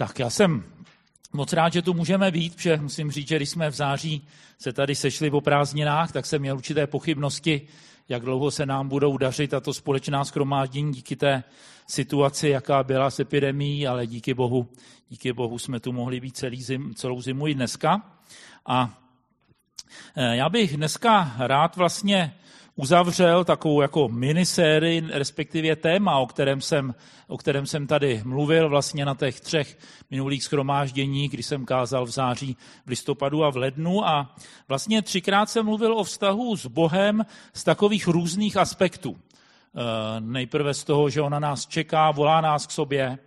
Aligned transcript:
Tak 0.00 0.18
já 0.18 0.30
jsem 0.30 0.64
moc 1.32 1.52
rád, 1.52 1.72
že 1.72 1.82
tu 1.82 1.94
můžeme 1.94 2.30
být, 2.30 2.54
protože 2.56 2.76
musím 2.76 3.10
říct, 3.10 3.28
že 3.28 3.36
když 3.36 3.48
jsme 3.48 3.70
v 3.70 3.74
září 3.74 4.28
se 4.58 4.72
tady 4.72 4.94
sešli 4.94 5.30
po 5.30 5.40
prázdninách, 5.40 6.12
tak 6.12 6.26
jsem 6.26 6.40
měl 6.40 6.56
určité 6.56 6.86
pochybnosti, 6.86 7.68
jak 8.08 8.22
dlouho 8.22 8.50
se 8.50 8.66
nám 8.66 8.88
budou 8.88 9.18
dařit 9.18 9.50
tato 9.50 9.74
společná 9.74 10.24
schromáždění 10.24 10.92
díky 10.92 11.16
té 11.16 11.44
situaci, 11.86 12.48
jaká 12.48 12.82
byla 12.82 13.10
s 13.10 13.20
epidemí, 13.20 13.86
ale 13.86 14.06
díky 14.06 14.34
bohu, 14.34 14.68
díky 15.08 15.32
bohu 15.32 15.58
jsme 15.58 15.80
tu 15.80 15.92
mohli 15.92 16.20
být 16.20 16.36
celý 16.36 16.62
zim, 16.62 16.94
celou 16.94 17.20
zimu 17.20 17.46
i 17.46 17.54
dneska. 17.54 18.02
A 18.66 18.98
eh, 20.16 20.36
já 20.36 20.48
bych 20.48 20.76
dneska 20.76 21.34
rád 21.38 21.76
vlastně 21.76 22.34
uzavřel 22.76 23.44
takovou 23.44 23.80
jako 23.80 24.08
minisérii, 24.08 25.02
respektive 25.12 25.76
téma, 25.76 26.18
o 26.18 26.26
kterém, 26.26 26.60
jsem, 26.60 26.94
o 27.28 27.36
kterém 27.36 27.66
jsem 27.66 27.86
tady 27.86 28.22
mluvil 28.24 28.68
vlastně 28.68 29.04
na 29.04 29.14
těch 29.14 29.40
třech 29.40 29.78
minulých 30.10 30.44
schromáždění, 30.44 31.28
kdy 31.28 31.42
jsem 31.42 31.66
kázal 31.66 32.04
v 32.04 32.10
září, 32.10 32.56
v 32.86 32.88
listopadu 32.88 33.44
a 33.44 33.50
v 33.50 33.56
lednu. 33.56 34.06
A 34.06 34.36
vlastně 34.68 35.02
třikrát 35.02 35.50
jsem 35.50 35.64
mluvil 35.64 35.98
o 35.98 36.04
vztahu 36.04 36.56
s 36.56 36.66
Bohem 36.66 37.26
z 37.54 37.64
takových 37.64 38.06
různých 38.08 38.56
aspektů. 38.56 39.16
E, 39.16 40.20
nejprve 40.20 40.74
z 40.74 40.84
toho, 40.84 41.10
že 41.10 41.20
ona 41.20 41.38
nás 41.38 41.66
čeká, 41.66 42.10
volá 42.10 42.40
nás 42.40 42.66
k 42.66 42.70
sobě, 42.70 43.18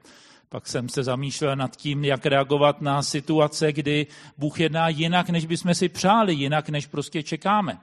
pak 0.50 0.68
jsem 0.68 0.90
se 0.90 1.04
zamýšlel 1.04 1.56
nad 1.56 1.76
tím, 1.76 2.06
jak 2.06 2.26
reagovat 2.26 2.82
na 2.82 3.02
situace, 3.02 3.72
kdy 3.72 4.08
Bůh 4.38 4.60
jedná 4.60 4.90
jinak, 4.90 5.30
než 5.30 5.46
bychom 5.46 5.76
si 5.76 5.90
přáli, 5.90 6.34
jinak, 6.34 6.70
než 6.70 6.88
prostě 6.88 7.24
čekáme. 7.24 7.78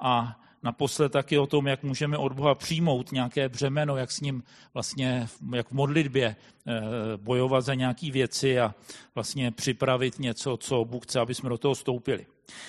A 0.00 0.41
naposled 0.62 1.12
taky 1.12 1.38
o 1.38 1.46
tom, 1.46 1.66
jak 1.66 1.82
můžeme 1.82 2.16
od 2.16 2.32
Boha 2.32 2.54
přijmout 2.54 3.12
nějaké 3.12 3.48
břemeno, 3.48 3.96
jak 3.96 4.12
s 4.12 4.20
ním 4.20 4.42
vlastně, 4.74 5.28
jak 5.54 5.68
v 5.68 5.72
modlitbě 5.72 6.26
eh, 6.26 6.80
bojovat 7.16 7.60
za 7.60 7.74
nějaké 7.74 8.10
věci 8.10 8.60
a 8.60 8.74
vlastně 9.14 9.50
připravit 9.50 10.18
něco, 10.18 10.56
co 10.56 10.84
Bůh 10.84 11.02
chce, 11.04 11.20
aby 11.20 11.34
jsme 11.34 11.48
do 11.48 11.58
toho 11.58 11.74
stoupili. 11.74 12.26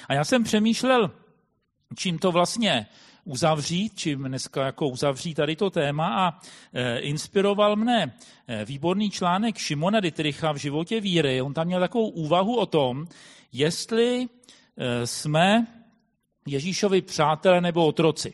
A 0.08 0.14
já 0.14 0.24
jsem 0.24 0.44
přemýšlel, 0.44 1.12
čím 1.96 2.20
to 2.20 2.32
vlastně 2.32 2.88
uzavřít, 3.26 3.94
čím 3.96 4.24
dneska 4.24 4.66
jako 4.66 4.88
uzavřít 4.88 5.34
tady 5.34 5.56
to 5.56 5.70
téma 5.70 6.28
a 6.28 6.40
e, 6.74 7.00
inspiroval 7.00 7.76
mne 7.76 8.14
e, 8.48 8.66
výborný 8.66 9.10
článek 9.10 9.58
Šimona 9.58 10.00
Dietricha 10.00 10.52
v 10.52 10.58
životě 10.58 11.02
víry. 11.02 11.42
On 11.42 11.54
tam 11.54 11.68
měl 11.68 11.80
takovou 11.80 12.10
úvahu 12.10 12.56
o 12.56 12.66
tom, 12.66 13.08
jestli 13.52 14.28
jsme 15.06 15.68
Ježíšovi 16.46 17.02
přátelé 17.02 17.62
nebo 17.62 17.86
otroci. 17.86 18.34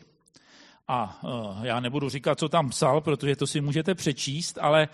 A 0.88 1.18
uh, 1.22 1.64
já 1.64 1.80
nebudu 1.80 2.08
říkat, 2.08 2.38
co 2.38 2.48
tam 2.48 2.70
psal, 2.70 3.00
protože 3.00 3.36
to 3.36 3.46
si 3.46 3.60
můžete 3.60 3.94
přečíst, 3.94 4.58
ale 4.60 4.88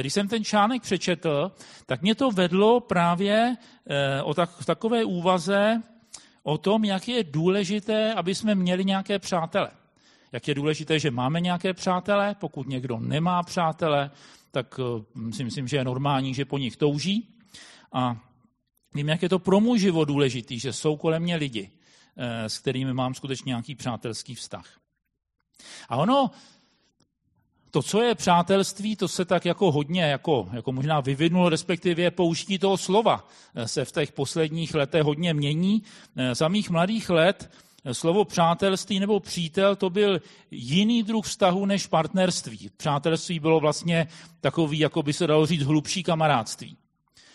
když 0.00 0.12
jsem 0.12 0.28
ten 0.28 0.44
článek 0.44 0.82
přečetl, 0.82 1.52
tak 1.86 2.02
mě 2.02 2.14
to 2.14 2.30
vedlo 2.30 2.80
právě 2.80 3.56
uh, 3.56 4.30
o 4.30 4.34
tak, 4.34 4.64
takové 4.64 5.04
úvaze 5.04 5.82
o 6.42 6.58
tom, 6.58 6.84
jak 6.84 7.08
je 7.08 7.24
důležité, 7.24 8.14
aby 8.14 8.34
jsme 8.34 8.54
měli 8.54 8.84
nějaké 8.84 9.18
přátele. 9.18 9.70
Jak 10.32 10.48
je 10.48 10.54
důležité, 10.54 10.98
že 10.98 11.10
máme 11.10 11.40
nějaké 11.40 11.74
přátele, 11.74 12.36
pokud 12.40 12.68
někdo 12.68 12.98
nemá 12.98 13.42
přátele, 13.42 14.10
tak 14.50 14.78
uh, 14.78 15.30
si 15.30 15.44
myslím, 15.44 15.68
že 15.68 15.76
je 15.76 15.84
normální, 15.84 16.34
že 16.34 16.44
po 16.44 16.58
nich 16.58 16.76
touží. 16.76 17.28
A 17.92 18.16
vím, 18.94 19.08
jak 19.08 19.22
je 19.22 19.28
to 19.28 19.38
pro 19.38 19.60
můj 19.60 19.78
život 19.78 20.04
důležitý, 20.04 20.58
že 20.58 20.72
jsou 20.72 20.96
kolem 20.96 21.22
mě 21.22 21.36
lidi, 21.36 21.70
s 22.46 22.58
kterými 22.58 22.94
mám 22.94 23.14
skutečně 23.14 23.50
nějaký 23.50 23.74
přátelský 23.74 24.34
vztah. 24.34 24.66
A 25.88 25.96
ono, 25.96 26.30
to, 27.72 27.82
co 27.82 28.02
je 28.02 28.14
přátelství, 28.14 28.96
to 28.96 29.08
se 29.08 29.24
tak 29.24 29.44
jako 29.44 29.72
hodně, 29.72 30.02
jako, 30.02 30.48
jako 30.52 30.72
možná 30.72 31.00
vyvinulo, 31.00 31.48
respektive 31.48 32.10
použití 32.10 32.58
toho 32.58 32.76
slova 32.76 33.28
eh, 33.54 33.68
se 33.68 33.84
v 33.84 33.92
těch 33.92 34.12
posledních 34.12 34.74
letech 34.74 35.02
hodně 35.02 35.34
mění. 35.34 35.82
Eh, 36.16 36.34
za 36.34 36.48
mých 36.48 36.70
mladých 36.70 37.10
let 37.10 37.50
slovo 37.92 38.24
přátelství 38.24 39.00
nebo 39.00 39.20
přítel 39.20 39.76
to 39.76 39.90
byl 39.90 40.20
jiný 40.50 41.02
druh 41.02 41.26
vztahu 41.26 41.66
než 41.66 41.86
partnerství. 41.86 42.70
Přátelství 42.76 43.40
bylo 43.40 43.60
vlastně 43.60 44.08
takový, 44.40 44.78
jako 44.78 45.02
by 45.02 45.12
se 45.12 45.26
dalo 45.26 45.46
říct, 45.46 45.62
hlubší 45.62 46.02
kamarádství. 46.02 46.76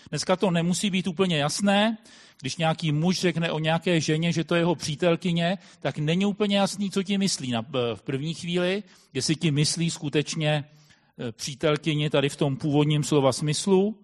Dneska 0.10 0.36
to 0.36 0.52
nemusí 0.52 0.90
být 0.90 1.08
úplně 1.08 1.38
jasné, 1.38 1.98
když 2.42 2.58
nějaký 2.58 2.92
muž 2.92 3.20
řekne 3.20 3.52
o 3.52 3.60
nějaké 3.60 4.02
ženě, 4.02 4.32
že 4.32 4.44
to 4.44 4.56
je 4.56 4.62
jeho 4.62 4.76
přítelkyně, 4.76 5.58
tak 5.80 5.98
není 5.98 6.26
úplně 6.26 6.58
jasný, 6.58 6.92
co 6.92 7.04
ti 7.04 7.18
myslí 7.18 7.52
na, 7.52 7.66
v 7.96 8.02
první 8.02 8.34
chvíli, 8.34 8.84
jestli 9.14 9.36
ti 9.36 9.52
myslí 9.52 9.92
skutečně 9.92 10.50
e, 10.50 11.32
přítelkyně 11.32 12.10
tady 12.10 12.30
v 12.30 12.36
tom 12.36 12.58
původním 12.58 13.04
slova 13.04 13.32
smyslu, 13.32 14.00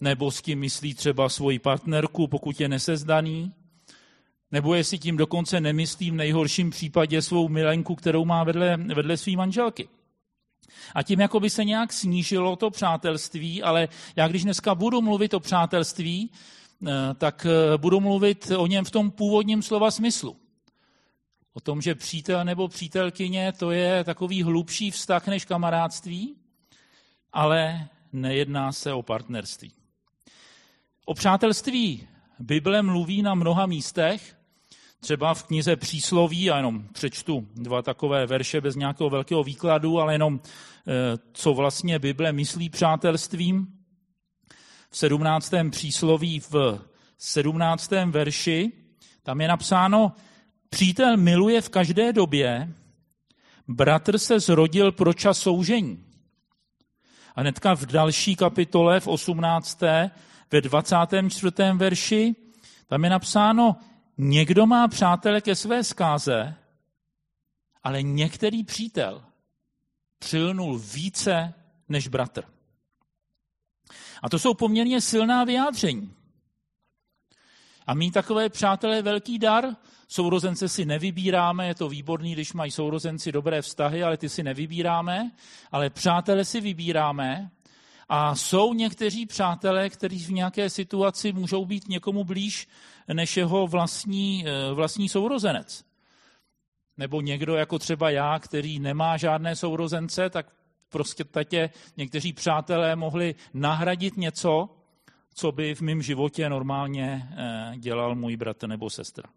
nebo 0.00 0.30
s 0.30 0.42
tím 0.42 0.58
myslí 0.58 0.94
třeba 0.94 1.28
svoji 1.28 1.58
partnerku, 1.58 2.26
pokud 2.26 2.60
je 2.60 2.68
nesezdaný, 2.68 3.52
nebo 4.52 4.74
jestli 4.74 4.98
tím 4.98 5.16
dokonce 5.16 5.60
nemyslí 5.60 6.10
v 6.10 6.14
nejhorším 6.14 6.70
případě 6.70 7.22
svou 7.22 7.48
milenku, 7.48 7.94
kterou 7.94 8.24
má 8.24 8.44
vedle, 8.44 8.76
vedle 8.76 9.16
své 9.16 9.32
manželky. 9.32 9.88
A 10.94 11.02
tím 11.02 11.20
jako 11.20 11.40
by 11.40 11.50
se 11.50 11.64
nějak 11.64 11.92
snížilo 11.92 12.56
to 12.56 12.70
přátelství, 12.70 13.62
ale 13.62 13.88
já 14.16 14.28
když 14.28 14.44
dneska 14.44 14.74
budu 14.74 15.02
mluvit 15.02 15.34
o 15.34 15.40
přátelství, 15.40 16.30
Eh, 16.30 16.67
tak 17.14 17.46
eh, 17.46 17.78
budu 17.78 18.00
mluvit 18.00 18.52
o 18.56 18.66
něm 18.66 18.84
v 18.84 18.90
tom 18.90 19.10
původním 19.10 19.62
slova 19.62 19.90
smyslu. 19.90 20.36
O 21.52 21.60
tom, 21.60 21.82
že 21.82 21.94
přítel 21.94 22.44
nebo 22.44 22.68
přítelkyně 22.68 23.52
to 23.52 23.70
je 23.70 24.04
takový 24.04 24.42
hlubší 24.42 24.90
vztah 24.90 25.26
než 25.26 25.44
kamarádství, 25.44 26.34
ale 27.32 27.88
nejedná 28.12 28.72
se 28.72 28.92
o 28.92 29.02
partnerství. 29.02 29.72
O 31.04 31.14
přátelství 31.14 32.08
Bible 32.38 32.82
mluví 32.82 33.22
na 33.22 33.34
mnoha 33.34 33.66
místech, 33.66 34.36
třeba 35.00 35.34
v 35.34 35.42
knize 35.42 35.76
Přísloví, 35.76 36.50
a 36.50 36.56
jenom 36.56 36.88
přečtu 36.92 37.48
dva 37.54 37.82
takové 37.82 38.26
verše 38.26 38.60
bez 38.60 38.76
nějakého 38.76 39.10
velkého 39.10 39.44
výkladu, 39.44 40.00
ale 40.00 40.14
jenom 40.14 40.40
eh, 40.40 41.18
co 41.32 41.54
vlastně 41.54 41.98
Bible 41.98 42.32
myslí 42.32 42.70
přátelstvím 42.70 43.77
v 44.90 44.96
17. 44.96 45.52
přísloví 45.70 46.40
v 46.40 46.80
17. 47.18 47.90
verši, 48.06 48.72
tam 49.22 49.40
je 49.40 49.48
napsáno, 49.48 50.12
přítel 50.70 51.16
miluje 51.16 51.60
v 51.60 51.68
každé 51.68 52.12
době, 52.12 52.74
bratr 53.68 54.18
se 54.18 54.40
zrodil 54.40 54.92
pro 54.92 55.12
čas 55.12 55.38
soužení. 55.38 56.04
A 57.34 57.40
hnedka 57.40 57.74
v 57.74 57.86
další 57.86 58.36
kapitole, 58.36 59.00
v 59.00 59.06
18. 59.06 59.80
ve 60.50 60.60
24. 60.60 61.52
verši, 61.74 62.34
tam 62.86 63.04
je 63.04 63.10
napsáno, 63.10 63.76
někdo 64.18 64.66
má 64.66 64.88
přátele 64.88 65.40
ke 65.40 65.54
své 65.54 65.84
zkáze, 65.84 66.54
ale 67.82 68.02
některý 68.02 68.64
přítel 68.64 69.24
přilnul 70.18 70.78
více 70.78 71.54
než 71.88 72.08
bratr. 72.08 72.57
A 74.22 74.28
to 74.28 74.38
jsou 74.38 74.54
poměrně 74.54 75.00
silná 75.00 75.44
vyjádření. 75.44 76.12
A 77.86 77.94
mít 77.94 78.10
takové 78.10 78.48
přátelé 78.48 79.02
velký 79.02 79.38
dar. 79.38 79.64
Sourozence 80.08 80.68
si 80.68 80.84
nevybíráme, 80.84 81.66
je 81.66 81.74
to 81.74 81.88
výborný, 81.88 82.32
když 82.32 82.52
mají 82.52 82.70
sourozenci 82.70 83.32
dobré 83.32 83.62
vztahy, 83.62 84.02
ale 84.02 84.16
ty 84.16 84.28
si 84.28 84.42
nevybíráme, 84.42 85.30
ale 85.72 85.90
přátelé 85.90 86.44
si 86.44 86.60
vybíráme. 86.60 87.50
A 88.08 88.34
jsou 88.34 88.74
někteří 88.74 89.26
přátelé, 89.26 89.90
kteří 89.90 90.24
v 90.24 90.30
nějaké 90.30 90.70
situaci 90.70 91.32
můžou 91.32 91.64
být 91.64 91.88
někomu 91.88 92.24
blíž 92.24 92.68
než 93.12 93.36
jeho 93.36 93.66
vlastní, 93.66 94.44
eh, 94.46 94.74
vlastní 94.74 95.08
sourozenec. 95.08 95.84
Nebo 96.96 97.20
někdo 97.20 97.54
jako 97.54 97.78
třeba 97.78 98.10
já, 98.10 98.38
který 98.38 98.78
nemá 98.78 99.16
žádné 99.16 99.56
sourozence, 99.56 100.30
tak 100.30 100.46
prostě 100.88 101.24
tatě 101.24 101.70
někteří 101.96 102.32
přátelé 102.32 102.96
mohli 102.96 103.34
nahradit 103.54 104.16
něco, 104.16 104.68
co 105.34 105.52
by 105.52 105.74
v 105.74 105.80
mém 105.80 106.02
životě 106.02 106.48
normálně 106.48 107.28
eh, 107.30 107.72
dělal 107.76 108.14
můj 108.14 108.36
bratr 108.36 108.66
nebo 108.66 108.90
sestra. 108.90 109.30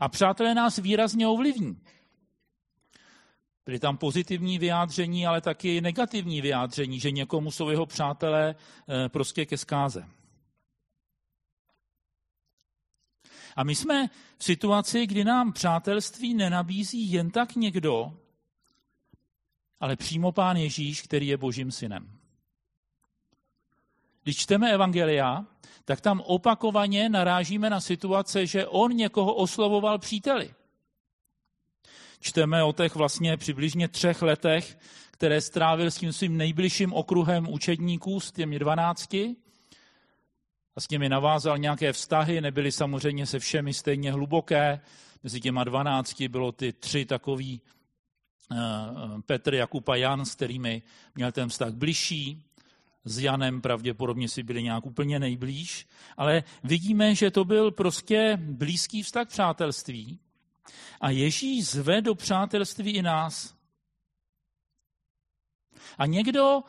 A 0.00 0.08
přátelé 0.08 0.54
nás 0.54 0.78
výrazně 0.78 1.28
ovlivní. 1.28 1.78
Byly 3.66 3.78
tam 3.78 3.96
pozitivní 3.96 4.58
vyjádření, 4.58 5.26
ale 5.26 5.40
taky 5.40 5.80
negativní 5.80 6.40
vyjádření, 6.40 7.00
že 7.00 7.10
někomu 7.10 7.50
jsou 7.50 7.68
jeho 7.68 7.86
přátelé 7.86 8.54
eh, 8.54 9.08
prostě 9.08 9.46
ke 9.46 9.58
zkáze. 9.58 10.04
A 13.56 13.64
my 13.64 13.74
jsme 13.74 14.08
v 14.38 14.44
situaci, 14.44 15.06
kdy 15.06 15.24
nám 15.24 15.52
přátelství 15.52 16.34
nenabízí 16.34 17.12
jen 17.12 17.30
tak 17.30 17.56
někdo, 17.56 18.12
ale 19.82 19.96
přímo 19.96 20.32
pán 20.32 20.56
Ježíš, 20.56 21.02
který 21.02 21.26
je 21.26 21.36
božím 21.36 21.72
synem. 21.72 22.10
Když 24.22 24.36
čteme 24.36 24.72
Evangelia, 24.72 25.44
tak 25.84 26.00
tam 26.00 26.20
opakovaně 26.20 27.08
narážíme 27.08 27.70
na 27.70 27.80
situace, 27.80 28.46
že 28.46 28.66
on 28.66 28.92
někoho 28.92 29.34
oslovoval 29.34 29.98
příteli. 29.98 30.54
čteme 32.20 32.64
o 32.64 32.72
těch 32.72 32.94
vlastně 32.94 33.36
přibližně 33.36 33.88
třech 33.88 34.22
letech, 34.22 34.78
které 35.10 35.40
strávil 35.40 35.90
s 35.90 35.98
tím 35.98 36.12
svým 36.12 36.36
nejbližším 36.36 36.92
okruhem 36.92 37.48
učedníků, 37.48 38.20
s 38.20 38.32
těmi 38.32 38.58
dvanácti. 38.58 39.36
A 40.76 40.80
s 40.80 40.86
těmi 40.86 41.08
navázal 41.08 41.58
nějaké 41.58 41.92
vztahy, 41.92 42.40
nebyly 42.40 42.72
samozřejmě 42.72 43.26
se 43.26 43.38
všemi 43.38 43.74
stejně 43.74 44.12
hluboké. 44.12 44.80
Mezi 45.22 45.40
těma 45.40 45.64
dvanácti 45.64 46.28
bylo 46.28 46.52
ty 46.52 46.72
tři 46.72 47.04
takový 47.04 47.60
Petr, 49.26 49.54
Jakub 49.54 49.88
a 49.88 49.96
Jan, 49.96 50.24
s 50.24 50.34
kterými 50.34 50.82
měl 51.14 51.32
ten 51.32 51.48
vztah 51.48 51.72
bližší. 51.72 52.44
S 53.04 53.18
Janem 53.18 53.60
pravděpodobně 53.60 54.28
si 54.28 54.42
byli 54.42 54.62
nějak 54.62 54.86
úplně 54.86 55.18
nejblíž. 55.18 55.88
Ale 56.16 56.44
vidíme, 56.64 57.14
že 57.14 57.30
to 57.30 57.44
byl 57.44 57.70
prostě 57.70 58.38
blízký 58.42 59.02
vztah 59.02 59.28
přátelství. 59.28 60.18
A 61.00 61.10
Ježíš 61.10 61.66
zve 61.66 62.00
do 62.02 62.14
přátelství 62.14 62.90
i 62.90 63.02
nás. 63.02 63.54
A 65.98 66.06
někdo, 66.06 66.62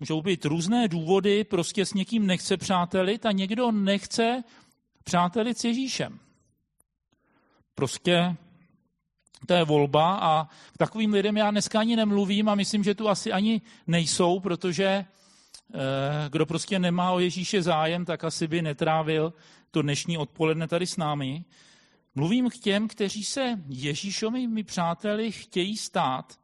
můžou 0.00 0.22
být 0.22 0.44
různé 0.44 0.88
důvody, 0.88 1.44
prostě 1.44 1.86
s 1.86 1.94
někým 1.94 2.26
nechce 2.26 2.56
přátelit 2.56 3.26
a 3.26 3.32
někdo 3.32 3.72
nechce 3.72 4.44
přátelit 5.04 5.58
s 5.58 5.64
Ježíšem. 5.64 6.20
Prostě 7.74 8.36
to 9.46 9.54
je 9.54 9.64
volba 9.64 10.18
a 10.22 10.44
k 10.74 10.78
takovým 10.78 11.12
lidem 11.12 11.36
já 11.36 11.50
dneska 11.50 11.80
ani 11.80 11.96
nemluvím 11.96 12.48
a 12.48 12.54
myslím, 12.54 12.84
že 12.84 12.94
tu 12.94 13.08
asi 13.08 13.32
ani 13.32 13.60
nejsou, 13.86 14.40
protože 14.40 14.84
eh, 14.84 15.06
kdo 16.30 16.46
prostě 16.46 16.78
nemá 16.78 17.12
o 17.12 17.18
Ježíše 17.18 17.62
zájem, 17.62 18.04
tak 18.04 18.24
asi 18.24 18.46
by 18.48 18.62
netrávil 18.62 19.32
to 19.70 19.82
dnešní 19.82 20.18
odpoledne 20.18 20.68
tady 20.68 20.86
s 20.86 20.96
námi. 20.96 21.44
Mluvím 22.14 22.50
k 22.50 22.58
těm, 22.58 22.88
kteří 22.88 23.24
se 23.24 23.58
Ježíšovými 23.68 24.64
přáteli 24.64 25.32
chtějí 25.32 25.76
stát. 25.76 26.38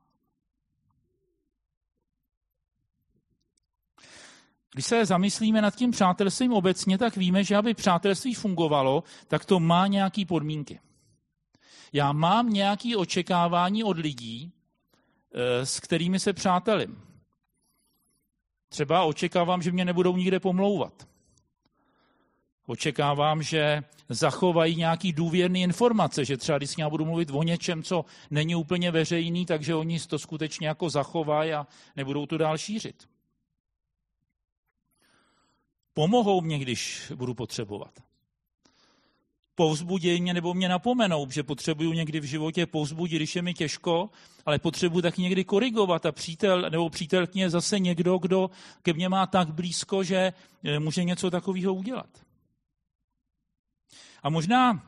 Když 4.74 4.86
se 4.86 5.06
zamyslíme 5.06 5.62
nad 5.62 5.76
tím 5.76 5.90
přátelstvím 5.90 6.52
obecně, 6.52 6.98
tak 6.98 7.16
víme, 7.16 7.44
že 7.44 7.56
aby 7.56 7.74
přátelství 7.74 8.34
fungovalo, 8.34 9.04
tak 9.28 9.44
to 9.44 9.60
má 9.60 9.86
nějaké 9.86 10.26
podmínky. 10.26 10.80
Já 11.92 12.12
mám 12.12 12.50
nějaké 12.50 12.96
očekávání 12.96 13.84
od 13.84 13.98
lidí, 13.98 14.52
eh, 15.34 15.66
s 15.66 15.80
kterými 15.80 16.20
se 16.20 16.32
přátelím. 16.32 17.02
Třeba 18.68 19.02
očekávám, 19.02 19.62
že 19.62 19.72
mě 19.72 19.84
nebudou 19.84 20.16
nikde 20.16 20.40
pomlouvat. 20.40 21.08
Očekávám, 22.66 23.42
že 23.42 23.82
zachovají 24.08 24.76
nějaký 24.76 25.12
důvěrný 25.12 25.62
informace, 25.62 26.24
že 26.24 26.36
třeba 26.36 26.58
když 26.58 26.78
já 26.78 26.90
budu 26.90 27.04
mluvit 27.04 27.30
o 27.32 27.42
něčem, 27.42 27.82
co 27.82 28.04
není 28.30 28.54
úplně 28.54 28.90
veřejný, 28.90 29.46
takže 29.46 29.74
oni 29.74 30.00
to 30.00 30.18
skutečně 30.18 30.68
jako 30.68 30.90
zachovají 30.90 31.52
a 31.52 31.66
nebudou 31.96 32.26
to 32.26 32.38
dál 32.38 32.58
šířit. 32.58 33.08
Pomohou 35.94 36.40
mě, 36.40 36.58
když 36.58 37.12
budu 37.14 37.34
potřebovat. 37.34 38.09
Povzbudějí 39.60 40.20
mě 40.20 40.34
nebo 40.34 40.54
mě 40.54 40.68
napomenou, 40.68 41.30
že 41.30 41.42
potřebuju 41.42 41.92
někdy 41.92 42.20
v 42.20 42.24
životě 42.24 42.66
povzbudit, 42.66 43.16
když 43.16 43.36
je 43.36 43.42
mi 43.42 43.54
těžko, 43.54 44.10
ale 44.46 44.58
potřebuji 44.58 45.02
tak 45.02 45.18
někdy 45.18 45.44
korigovat 45.44 46.06
a 46.06 46.12
přítel 46.12 46.70
nebo 46.70 46.90
přítelkyně 46.90 47.50
zase 47.50 47.78
někdo, 47.78 48.18
kdo 48.18 48.50
ke 48.82 48.92
mně 48.92 49.08
má 49.08 49.26
tak 49.26 49.52
blízko, 49.52 50.04
že 50.04 50.32
eh, 50.64 50.78
může 50.78 51.04
něco 51.04 51.30
takového 51.30 51.74
udělat. 51.74 52.08
A 54.22 54.30
možná 54.30 54.82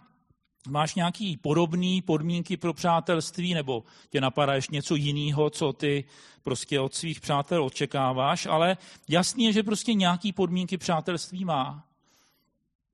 máš 0.69 0.95
nějaký 0.95 1.37
podobný 1.37 2.03
podmínky 2.03 2.57
pro 2.57 2.75
přátelství, 2.75 3.55
nebo 3.55 3.85
tě 4.11 4.21
napadá 4.21 4.55
ještě 4.55 4.75
něco 4.75 4.95
jiného, 4.95 5.51
co 5.51 5.73
ty 5.73 6.05
prostě 6.43 6.81
od 6.81 6.95
svých 6.95 7.21
přátel 7.21 7.65
očekáváš, 7.65 8.47
ale 8.47 8.77
jasný 9.09 9.45
je, 9.45 9.53
že 9.53 9.63
prostě 9.63 9.95
nějaký 9.95 10.33
podmínky 10.33 10.79
přátelství 10.79 11.45
má, 11.45 11.92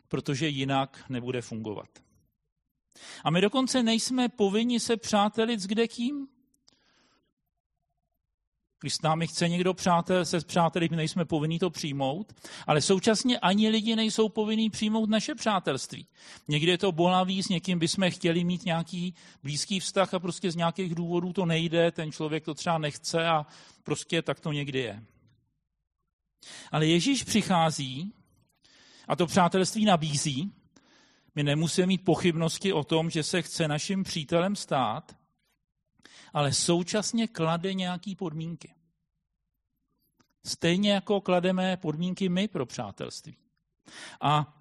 protože 0.09 0.49
jinak 0.49 1.05
nebude 1.09 1.43
fungovat. 1.43 1.89
A 3.25 3.31
my 3.31 3.41
dokonce 3.41 3.83
nejsme 3.83 4.29
povinni 4.29 4.81
se 4.81 4.97
přátelit 4.97 5.61
s 5.61 5.67
kdekým. 5.67 6.29
Když 8.81 8.95
s 8.95 9.03
námi 9.03 9.27
chce 9.27 9.49
někdo 9.49 9.75
přátel, 9.75 10.25
se 10.25 10.41
přáteli, 10.41 10.89
my 10.91 10.97
nejsme 10.97 11.25
povinni 11.25 11.59
to 11.59 11.71
přijmout, 11.71 12.33
ale 12.67 12.81
současně 12.81 13.39
ani 13.39 13.69
lidi 13.69 13.97
nejsou 13.97 14.29
povinni 14.29 14.71
přijmout 14.71 15.11
naše 15.11 15.35
přátelství. 15.35 16.07
Někdy 16.49 16.71
je 16.71 16.79
to 16.79 16.93
bolavý, 16.93 17.43
s 17.43 17.49
někým 17.49 17.79
bychom 17.79 18.11
chtěli 18.11 18.45
mít 18.45 18.65
nějaký 18.65 19.15
blízký 19.43 19.81
vztah 19.81 20.15
a 20.15 20.19
prostě 20.19 20.51
z 20.51 20.57
nějakých 20.57 20.95
důvodů 20.95 21.33
to 21.33 21.47
nejde, 21.47 21.91
ten 21.91 22.13
člověk 22.13 22.45
to 22.45 22.55
třeba 22.55 22.79
nechce 22.79 23.27
a 23.27 23.47
prostě 23.83 24.23
tak 24.23 24.41
to 24.41 24.53
někdy 24.53 24.79
je. 24.79 25.03
Ale 26.73 26.87
Ježíš 26.87 27.23
přichází 27.23 28.13
a 29.09 29.17
to 29.17 29.27
přátelství 29.27 29.85
nabízí. 29.85 30.53
My 31.35 31.43
nemusíme 31.43 31.87
mít 31.87 32.05
pochybnosti 32.05 32.73
o 32.73 32.85
tom, 32.85 33.11
že 33.11 33.23
se 33.23 33.43
chce 33.43 33.69
naším 33.69 34.05
přítelem 34.05 34.57
stát, 34.57 35.17
ale 36.33 36.53
současně 36.53 37.29
klade 37.29 37.75
nějaké 37.75 38.15
podmínky. 38.19 38.75
Stejně 40.45 40.93
jako 40.93 41.21
klademe 41.21 41.77
podmínky 41.77 42.29
my 42.29 42.49
pro 42.49 42.67
přátelství. 42.67 43.37
A 44.21 44.55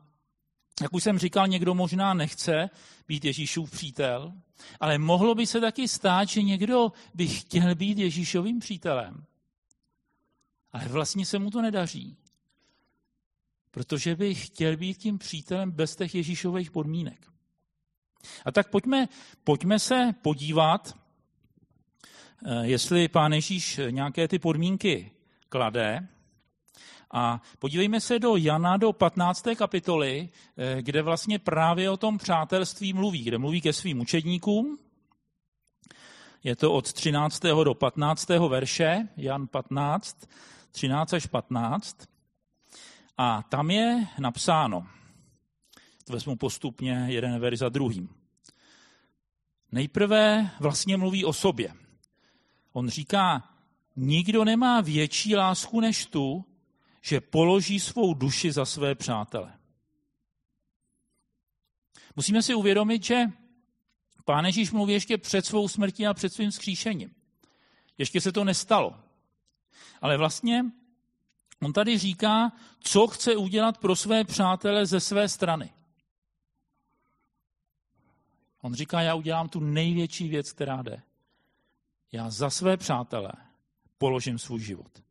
jak 0.81 0.93
už 0.93 1.03
jsem 1.03 1.19
říkal, 1.19 1.47
někdo 1.47 1.73
možná 1.73 2.13
nechce 2.13 2.69
být 3.07 3.25
Ježíšův 3.25 3.71
přítel, 3.71 4.33
ale 4.79 4.97
mohlo 4.97 5.35
by 5.35 5.47
se 5.47 5.61
taky 5.61 5.87
stát, 5.87 6.29
že 6.29 6.41
někdo 6.41 6.91
by 7.13 7.27
chtěl 7.27 7.75
být 7.75 7.97
Ježíšovým 7.97 8.59
přítelem. 8.59 9.25
Ale 10.71 10.87
vlastně 10.87 11.25
se 11.25 11.39
mu 11.39 11.51
to 11.51 11.61
nedaří. 11.61 12.17
Protože 13.71 14.15
by 14.15 14.35
chtěl 14.35 14.77
být 14.77 14.97
tím 14.97 15.17
přítelem 15.17 15.71
bez 15.71 15.95
těch 15.95 16.15
Ježíšových 16.15 16.71
podmínek. 16.71 17.27
A 18.45 18.51
tak 18.51 18.69
pojďme, 18.69 19.07
pojďme 19.43 19.79
se 19.79 20.13
podívat 20.21 20.97
Eh, 22.45 22.67
jestli 22.67 23.07
pán 23.07 23.33
Ježíš 23.33 23.79
nějaké 23.89 24.27
ty 24.27 24.39
podmínky 24.39 25.11
klade. 25.49 26.07
A 27.11 27.41
podívejme 27.59 28.01
se 28.01 28.19
do 28.19 28.35
Jana 28.35 28.77
do 28.77 28.93
15. 28.93 29.55
kapitoly, 29.55 30.29
eh, 30.57 30.81
kde 30.81 31.01
vlastně 31.01 31.39
právě 31.39 31.89
o 31.89 31.97
tom 31.97 32.17
přátelství 32.17 32.93
mluví, 32.93 33.23
kde 33.23 33.37
mluví 33.37 33.61
ke 33.61 33.73
svým 33.73 33.99
učedníkům. 33.99 34.77
Je 36.43 36.55
to 36.55 36.73
od 36.73 36.93
13. 36.93 37.63
do 37.63 37.73
15. 37.73 38.49
verše, 38.49 39.07
Jan 39.17 39.47
15, 39.47 40.29
13 40.71 41.13
až 41.13 41.25
15. 41.25 41.97
A 43.17 43.43
tam 43.43 43.71
je 43.71 44.07
napsáno, 44.19 44.87
to 46.03 46.13
vezmu 46.13 46.35
postupně 46.35 47.05
jeden 47.07 47.39
verš 47.39 47.59
za 47.59 47.69
druhým. 47.69 48.09
Nejprve 49.71 50.51
vlastně 50.59 50.97
mluví 50.97 51.25
o 51.25 51.33
sobě. 51.33 51.73
On 52.71 52.89
říká, 52.89 53.53
nikdo 53.95 54.45
nemá 54.45 54.81
větší 54.81 55.35
lásku 55.35 55.79
než 55.79 56.05
tu, 56.05 56.45
že 57.01 57.21
položí 57.21 57.79
svou 57.79 58.13
duši 58.13 58.51
za 58.51 58.65
své 58.65 58.95
přátele. 58.95 59.53
Musíme 62.15 62.41
si 62.41 62.55
uvědomit, 62.55 63.03
že 63.03 63.25
Pán 64.25 64.45
Ježíš 64.45 64.71
mluví 64.71 64.93
ještě 64.93 65.17
před 65.17 65.45
svou 65.45 65.67
smrtí 65.67 66.07
a 66.07 66.13
před 66.13 66.33
svým 66.33 66.51
skříšením. 66.51 67.15
Ještě 67.97 68.21
se 68.21 68.31
to 68.31 68.43
nestalo. 68.43 68.99
Ale 70.01 70.17
vlastně 70.17 70.65
on 71.61 71.73
tady 71.73 71.97
říká, 71.97 72.51
co 72.79 73.07
chce 73.07 73.35
udělat 73.35 73.77
pro 73.77 73.95
své 73.95 74.23
přátele 74.23 74.85
ze 74.85 74.99
své 74.99 75.29
strany. 75.29 75.73
On 78.61 78.73
říká, 78.73 79.01
já 79.01 79.15
udělám 79.15 79.49
tu 79.49 79.59
největší 79.59 80.29
věc, 80.29 80.51
která 80.51 80.81
jde 80.81 81.01
já 82.11 82.29
za 82.29 82.49
své 82.49 82.77
přátele 82.77 83.31
položím 83.97 84.39
svůj 84.39 84.59
život. 84.59 85.03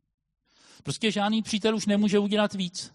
Prostě 0.83 1.11
žádný 1.11 1.41
přítel 1.41 1.75
už 1.75 1.85
nemůže 1.85 2.19
udělat 2.19 2.53
víc. 2.53 2.93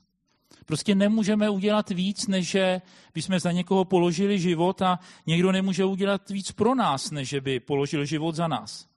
Prostě 0.66 0.94
nemůžeme 0.94 1.50
udělat 1.50 1.90
víc, 1.90 2.26
než 2.26 2.50
že 2.50 2.80
bychom 3.14 3.38
za 3.38 3.52
někoho 3.52 3.84
položili 3.84 4.38
život 4.38 4.82
a 4.82 4.98
někdo 5.26 5.52
nemůže 5.52 5.84
udělat 5.84 6.30
víc 6.30 6.52
pro 6.52 6.74
nás, 6.74 7.10
než 7.10 7.28
že 7.28 7.40
by 7.40 7.60
položil 7.60 8.04
život 8.04 8.34
za 8.34 8.48
nás. 8.48 8.91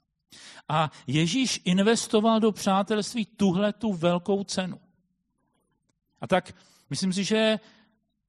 A 0.69 0.91
Ježíš 1.07 1.61
investoval 1.65 2.39
do 2.39 2.51
přátelství 2.51 3.25
tuhle 3.25 3.73
tu 3.73 3.93
velkou 3.93 4.43
cenu. 4.43 4.79
A 6.21 6.27
tak 6.27 6.55
myslím 6.89 7.13
si, 7.13 7.23
že 7.23 7.59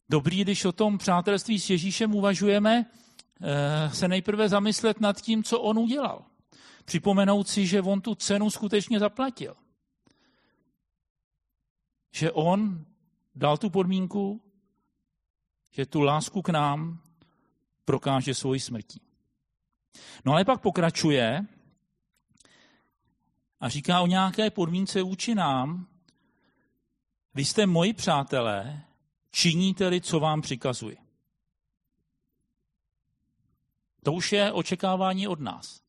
dobrý, 0.09 0.43
když 0.43 0.65
o 0.65 0.73
tom 0.73 0.99
přátelství 0.99 1.61
s 1.61 1.71
Ježíšem 1.71 2.15
uvažujeme, 2.15 2.87
eh, 3.41 3.91
se 3.95 4.09
nejprve 4.09 4.49
zamyslet 4.49 5.01
nad 5.01 5.21
tím, 5.21 5.43
co 5.43 5.61
on 5.61 5.79
udělal 5.79 6.25
připomenout 6.87 7.49
si, 7.49 7.67
že 7.67 7.83
on 7.83 8.01
tu 8.01 8.15
cenu 8.15 8.51
skutečně 8.51 8.99
zaplatil. 8.99 9.57
Že 12.13 12.33
on 12.33 12.87
dal 13.35 13.59
tu 13.59 13.71
podmínku, 13.71 14.43
že 15.71 15.87
tu 15.87 16.01
lásku 16.01 16.43
k 16.43 16.49
nám 16.49 17.03
prokáže 17.85 18.35
svoji 18.35 18.61
smrtí. 18.61 19.01
No 20.25 20.33
ale 20.33 20.45
pak 20.45 20.61
pokračuje 20.61 21.47
a 23.61 23.69
říká 23.69 24.01
o 24.01 24.07
nějaké 24.07 24.51
podmínce 24.51 25.03
vůči 25.03 25.35
nám. 25.35 25.87
Vy 27.35 27.45
jste 27.45 27.67
moji 27.67 27.93
přátelé, 27.93 28.83
činíte-li, 29.31 30.01
co 30.01 30.21
vám 30.21 30.43
přikazuji. 30.43 30.97
To 34.03 34.13
už 34.13 34.33
je 34.33 34.53
očekávání 34.53 35.29
od 35.29 35.41
nás. 35.41 35.81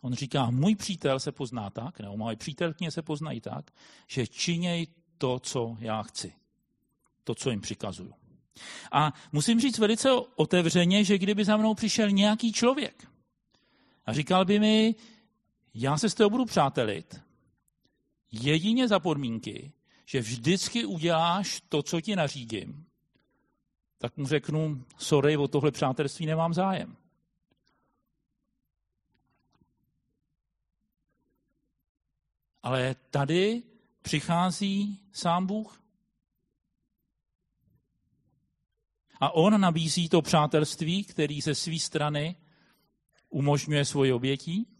On 0.00 0.14
říká, 0.14 0.50
můj 0.50 0.76
přítel 0.76 1.20
se 1.20 1.32
pozná 1.32 1.70
tak, 1.70 2.00
nebo 2.00 2.16
moje 2.16 2.36
přítelkyně 2.36 2.90
se 2.90 3.02
poznají 3.02 3.40
tak, 3.40 3.70
že 4.06 4.26
činěj 4.26 4.86
to, 5.18 5.38
co 5.38 5.76
já 5.80 6.02
chci. 6.02 6.34
To, 7.24 7.34
co 7.34 7.50
jim 7.50 7.60
přikazuju. 7.60 8.14
A 8.92 9.12
musím 9.32 9.60
říct 9.60 9.78
velice 9.78 10.12
otevřeně, 10.12 11.04
že 11.04 11.18
kdyby 11.18 11.44
za 11.44 11.56
mnou 11.56 11.74
přišel 11.74 12.10
nějaký 12.10 12.52
člověk 12.52 13.08
a 14.06 14.12
říkal 14.12 14.44
by 14.44 14.58
mi, 14.58 14.94
já 15.74 15.98
se 15.98 16.10
s 16.10 16.14
tebou 16.14 16.30
budu 16.30 16.44
přátelit, 16.44 17.20
jedině 18.32 18.88
za 18.88 19.00
podmínky, 19.00 19.72
že 20.06 20.20
vždycky 20.20 20.84
uděláš 20.84 21.62
to, 21.68 21.82
co 21.82 22.00
ti 22.00 22.16
nařídím, 22.16 22.86
tak 23.98 24.16
mu 24.16 24.26
řeknu, 24.26 24.84
sorry, 24.98 25.36
o 25.36 25.48
tohle 25.48 25.70
přátelství 25.70 26.26
nemám 26.26 26.54
zájem. 26.54 26.96
Ale 32.62 32.94
tady 33.10 33.62
přichází 34.02 35.00
sám 35.12 35.46
Bůh. 35.46 35.82
A 39.20 39.30
on 39.30 39.60
nabízí 39.60 40.08
to 40.08 40.22
přátelství, 40.22 41.04
který 41.04 41.40
ze 41.40 41.54
své 41.54 41.78
strany 41.78 42.36
umožňuje 43.28 43.84
svoji 43.84 44.12
obětí. 44.12 44.71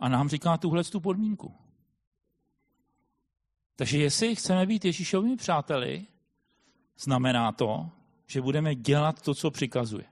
A 0.00 0.08
nám 0.08 0.28
říká 0.28 0.56
tuhle 0.56 0.84
tu 0.84 1.00
podmínku. 1.00 1.54
Takže 3.76 3.98
jestli 3.98 4.36
chceme 4.36 4.66
být 4.66 4.84
Ježíšovými 4.84 5.36
přáteli, 5.36 6.06
znamená 6.98 7.52
to, 7.52 7.90
že 8.26 8.42
budeme 8.42 8.74
dělat 8.74 9.22
to, 9.22 9.34
co 9.34 9.50
přikazuje. 9.50 10.04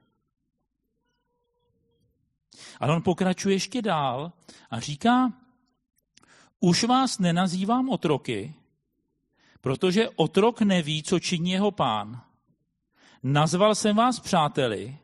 Ale 2.81 2.97
on 2.97 3.03
pokračuje 3.03 3.55
ještě 3.55 3.83
dál 3.83 4.33
a 4.71 4.81
říká, 4.81 5.33
už 6.61 6.85
vás 6.85 7.19
nenazývám 7.19 7.89
otroky, 7.89 8.55
protože 9.61 10.09
otrok 10.09 10.61
neví, 10.61 11.03
co 11.03 11.21
činí 11.21 11.51
jeho 11.51 11.71
pán. 11.71 12.23
Nazval 13.23 13.75
jsem 13.75 13.97
vás 13.97 14.21
přáteli, 14.21 14.99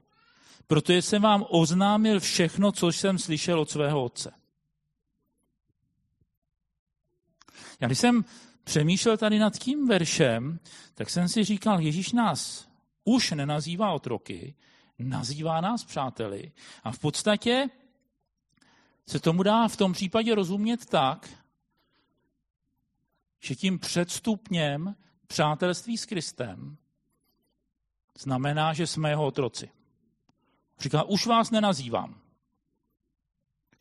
protože 0.66 1.02
jsem 1.02 1.22
vám 1.22 1.44
oznámil 1.48 2.20
všechno, 2.20 2.72
co 2.72 2.88
jsem 2.88 3.18
slyšel 3.18 3.60
od 3.60 3.70
svého 3.70 4.04
otce. 4.04 4.39
Já 7.80 7.86
když 7.86 7.98
jsem 7.98 8.24
přemýšlel 8.64 9.16
tady 9.16 9.38
nad 9.38 9.58
tím 9.58 9.88
veršem, 9.88 10.60
tak 10.94 11.10
jsem 11.10 11.28
si 11.28 11.44
říkal, 11.44 11.80
Ježíš 11.80 12.12
nás 12.12 12.68
už 13.04 13.30
nenazývá 13.30 13.92
otroky, 13.92 14.54
nazývá 14.98 15.60
nás 15.60 15.84
přáteli. 15.84 16.52
A 16.84 16.92
v 16.92 16.98
podstatě 16.98 17.68
se 19.06 19.20
tomu 19.20 19.42
dá 19.42 19.68
v 19.68 19.76
tom 19.76 19.92
případě 19.92 20.34
rozumět 20.34 20.86
tak, 20.86 21.28
že 23.40 23.54
tím 23.54 23.78
předstupněm 23.78 24.96
přátelství 25.26 25.98
s 25.98 26.06
Kristem 26.06 26.76
znamená, 28.18 28.72
že 28.72 28.86
jsme 28.86 29.10
jeho 29.10 29.26
otroci. 29.26 29.70
Říká, 30.78 31.02
už 31.02 31.26
vás 31.26 31.50
nenazývám. 31.50 32.20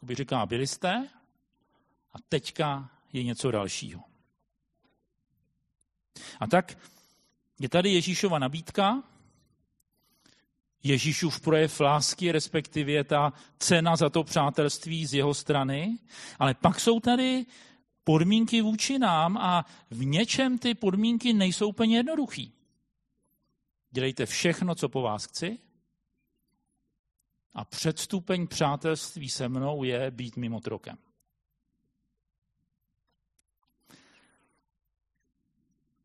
By 0.02 0.16
říká, 0.16 0.46
byli 0.46 0.68
jste 0.68 1.08
a 2.14 2.18
teďka 2.30 2.90
je 3.14 3.24
něco 3.24 3.52
dalšího. 3.52 4.02
A 6.40 6.48
tak 6.48 6.78
je 7.60 7.70
tady 7.70 7.94
Ježíšova 7.94 8.40
nabídka, 8.40 9.04
Ježíšův 10.84 11.42
projev 11.42 11.80
lásky, 11.80 12.32
respektive 12.32 13.04
ta 13.04 13.34
cena 13.58 13.96
za 13.96 14.10
to 14.10 14.24
přátelství 14.24 15.06
z 15.06 15.14
jeho 15.14 15.34
strany, 15.34 15.98
ale 16.40 16.54
pak 16.54 16.80
jsou 16.80 17.00
tady 17.00 17.46
podmínky 18.04 18.62
vůči 18.62 19.00
nám 19.00 19.38
a 19.38 19.66
v 19.90 20.06
něčem 20.06 20.58
ty 20.58 20.74
podmínky 20.74 21.34
nejsou 21.34 21.70
úplně 21.70 21.98
jednoduchý. 21.98 22.54
Dělejte 23.92 24.26
všechno, 24.26 24.76
co 24.76 24.90
po 24.90 25.02
vás 25.02 25.26
chci 25.26 25.60
a 27.54 27.66
předstupeň 27.66 28.48
přátelství 28.48 29.30
se 29.30 29.50
mnou 29.50 29.84
je 29.84 30.12
být 30.12 30.38
mým 30.38 30.54
otrokem. 30.54 30.98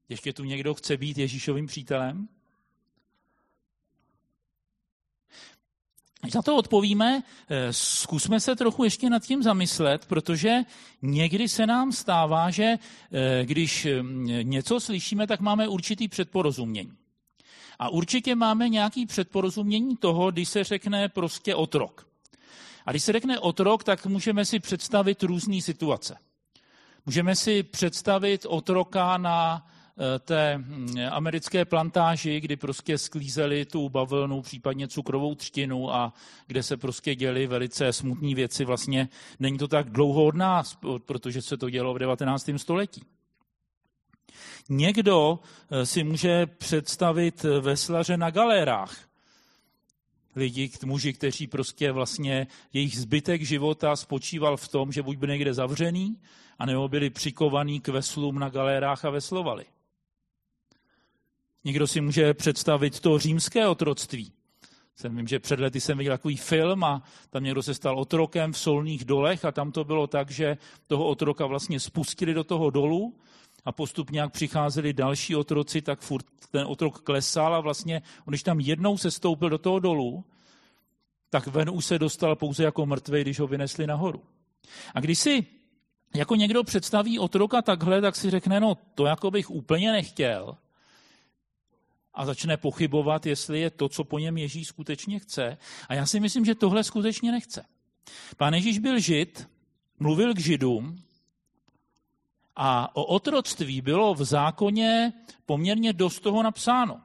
Ještě 0.09 0.33
tu 0.33 0.45
někdo 0.45 0.75
chce 0.75 0.97
být 0.97 1.19
Ježíšovým 1.19 1.67
přítelem? 1.67 2.29
Na 6.35 6.43
to 6.43 6.57
odpovíme, 6.57 7.23
eh, 7.49 7.73
zkusme 7.73 8.41
se 8.41 8.57
trochu 8.57 8.85
ještě 8.85 9.11
nad 9.11 9.23
tím 9.23 9.43
zamyslet, 9.43 10.07
protože 10.07 10.59
někdy 11.03 11.49
se 11.49 11.67
nám 11.67 11.93
stává, 11.93 12.51
že 12.51 12.65
eh, 12.65 13.45
když 13.45 13.87
mm, 14.03 14.27
něco 14.43 14.81
slyšíme, 14.81 15.27
tak 15.27 15.41
máme 15.41 15.69
určitý 15.69 16.09
předporozumění. 16.09 16.93
A 17.79 17.89
určitě 17.89 18.35
máme 18.35 18.69
nějaký 18.69 19.07
předporozumění 19.07 19.97
toho, 19.97 20.31
když 20.31 20.49
se 20.49 20.65
řekne 20.65 21.09
prostě 21.09 21.55
otrok. 21.55 22.07
A 22.87 22.91
když 22.91 23.05
se 23.05 23.13
řekne 23.13 23.39
otrok, 23.39 23.85
tak 23.85 24.07
můžeme 24.07 24.45
si 24.45 24.59
představit 24.59 25.23
různé 25.23 25.61
situace. 25.61 26.19
Můžeme 27.07 27.37
si 27.37 27.63
představit 27.63 28.47
otroka 28.49 29.19
na 29.19 29.67
Eh, 29.67 29.74
té 30.25 30.59
hm, 30.59 30.97
americké 31.11 31.65
plantáži, 31.65 32.41
kdy 32.41 32.57
prostě 32.57 32.99
sklízeli 32.99 33.65
tu 33.65 33.89
bavlnu, 33.89 34.43
případně 34.43 34.89
cukrovou 34.89 35.35
třtinu 35.35 35.95
a 35.95 36.13
kde 36.47 36.63
se 36.63 36.77
prostě 36.77 37.15
děly 37.15 37.47
velice 37.47 37.93
smutné 37.93 38.35
věci. 38.35 38.65
Vlastně 38.65 39.09
není 39.41 39.59
to 39.59 39.69
tak 39.69 39.91
dlouho 39.91 40.25
od 40.25 40.35
nás, 40.35 40.79
protože 41.07 41.43
se 41.43 41.57
to 41.57 41.71
dělo 41.71 41.95
v 41.95 41.99
19. 41.99 42.51
století. 42.57 43.03
Někdo 44.69 45.39
eh, 45.71 45.87
si 45.87 46.05
může 46.05 46.47
představit 46.47 47.43
veslaře 47.43 48.17
na 48.17 48.31
galérách. 48.31 49.09
Lidi, 50.37 50.71
muži, 50.85 51.13
kteří 51.13 51.47
prostě 51.47 51.93
vlastně 51.93 52.47
jejich 52.73 52.99
zbytek 52.99 53.43
života 53.43 53.97
spočíval 53.97 54.57
v 54.57 54.69
tom, 54.69 54.93
že 54.93 55.03
buď 55.03 55.17
byli 55.17 55.33
někde 55.33 55.55
zavřený, 55.55 56.21
anebo 56.59 56.89
byli 56.89 57.11
přikovaní 57.11 57.81
k 57.81 57.89
veslům 57.89 58.39
na 58.39 58.49
galérách 58.49 59.05
a 59.05 59.11
veslovali. 59.11 59.65
Někdo 61.65 61.87
si 61.87 62.01
může 62.01 62.35
představit 62.35 63.01
to 63.01 63.19
římské 63.19 63.69
otroctví. 63.69 64.33
Jsem 64.97 65.17
vím, 65.17 65.29
že 65.29 65.39
před 65.39 65.61
lety 65.61 65.81
jsem 65.81 65.99
viděl 65.99 66.13
takový 66.13 66.37
film 66.37 66.85
a 66.85 67.03
tam 67.31 67.45
někdo 67.45 67.63
se 67.63 67.75
stal 67.75 67.99
otrokem 67.99 68.53
v 68.53 68.59
solných 68.59 69.05
dolech 69.05 69.45
a 69.45 69.53
tam 69.53 69.73
to 69.73 69.85
bylo 69.85 70.07
tak, 70.07 70.31
že 70.31 70.57
toho 70.87 71.07
otroka 71.07 71.47
vlastně 71.47 71.81
spustili 71.81 72.35
do 72.35 72.45
toho 72.45 72.71
dolu 72.71 73.15
a 73.65 73.73
postupně, 73.73 74.21
jak 74.21 74.33
přicházeli 74.33 74.93
další 74.93 75.37
otroci, 75.37 75.83
tak 75.83 76.01
furt 76.01 76.27
ten 76.51 76.67
otrok 76.67 77.01
klesal 77.01 77.55
a 77.55 77.61
vlastně, 77.61 78.03
když 78.27 78.43
tam 78.43 78.61
jednou 78.61 78.99
se 78.99 79.11
stoupil 79.11 79.51
do 79.51 79.59
toho 79.59 79.79
dolu, 79.79 80.25
tak 81.31 81.47
ven 81.47 81.71
už 81.71 81.85
se 81.85 81.99
dostal 81.99 82.37
pouze 82.37 82.65
jako 82.65 82.87
mrtvý, 82.87 83.21
když 83.21 83.41
ho 83.41 83.47
vynesli 83.47 83.87
nahoru. 83.87 84.23
A 84.95 85.01
když 85.01 85.19
si 85.19 85.47
jako 86.15 86.35
někdo 86.35 86.65
představí 86.65 87.19
otroka 87.19 87.63
takhle, 87.63 88.01
tak 88.01 88.17
si 88.17 88.31
řekne, 88.31 88.61
no 88.61 88.79
to 88.95 89.07
jako 89.07 89.31
bych 89.31 89.51
úplně 89.51 89.93
nechtěl, 89.93 90.57
a 92.15 92.27
začne 92.27 92.57
pochybovat, 92.57 93.27
jestli 93.27 93.61
je 93.61 93.71
to, 93.71 93.89
co 93.89 94.05
po 94.05 94.19
něm 94.19 94.39
Ježíš 94.39 94.69
skutečně 94.69 95.19
chce. 95.19 95.59
A 95.89 95.95
já 95.95 96.07
si 96.07 96.21
myslím, 96.21 96.45
že 96.45 96.55
tohle 96.55 96.85
skutečně 96.85 97.33
nechce. 97.33 97.65
Pán 98.37 98.55
Ježíš 98.55 98.79
byl 98.79 98.99
žid, 98.99 99.49
mluvil 99.99 100.35
k 100.35 100.39
židům 100.39 101.03
a 102.57 102.97
o 102.97 103.05
otroctví 103.05 103.81
bylo 103.81 104.15
v 104.15 104.25
zákoně 104.25 105.13
poměrně 105.47 105.93
dost 105.93 106.21
toho 106.21 106.43
napsáno. 106.43 107.01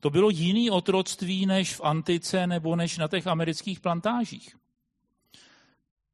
To 0.00 0.10
bylo 0.10 0.30
jiný 0.30 0.70
otroctví 0.70 1.46
než 1.46 1.74
v 1.74 1.80
antice 1.84 2.46
nebo 2.46 2.76
než 2.76 2.98
na 2.98 3.08
těch 3.08 3.26
amerických 3.26 3.80
plantážích. 3.80 4.56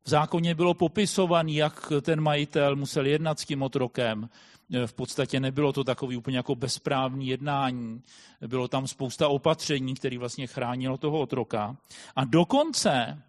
V 0.05 0.09
zákoně 0.09 0.55
bylo 0.55 0.75
popisovaný, 0.75 1.57
jak 1.57 1.93
ten 2.03 2.21
majitel 2.21 2.77
musel 2.77 3.07
jednat 3.07 3.41
s 3.41 3.45
tím 3.45 3.63
otrokem, 3.63 4.29
E, 4.73 4.87
v 4.87 4.93
podstatě 4.93 5.41
nebylo 5.41 5.73
to 5.73 5.85
takový 5.85 6.17
úplně 6.17 6.37
jako 6.37 6.55
bezprávní 6.55 7.27
jednání. 7.29 8.03
Bylo 8.47 8.69
tam 8.69 8.89
spousta 8.89 9.29
opatření, 9.29 9.95
které 9.95 10.19
vlastně 10.19 10.47
chránilo 10.47 10.99
toho 10.99 11.21
otroka. 11.21 11.77
A 12.17 12.25
dokonce, 12.25 13.23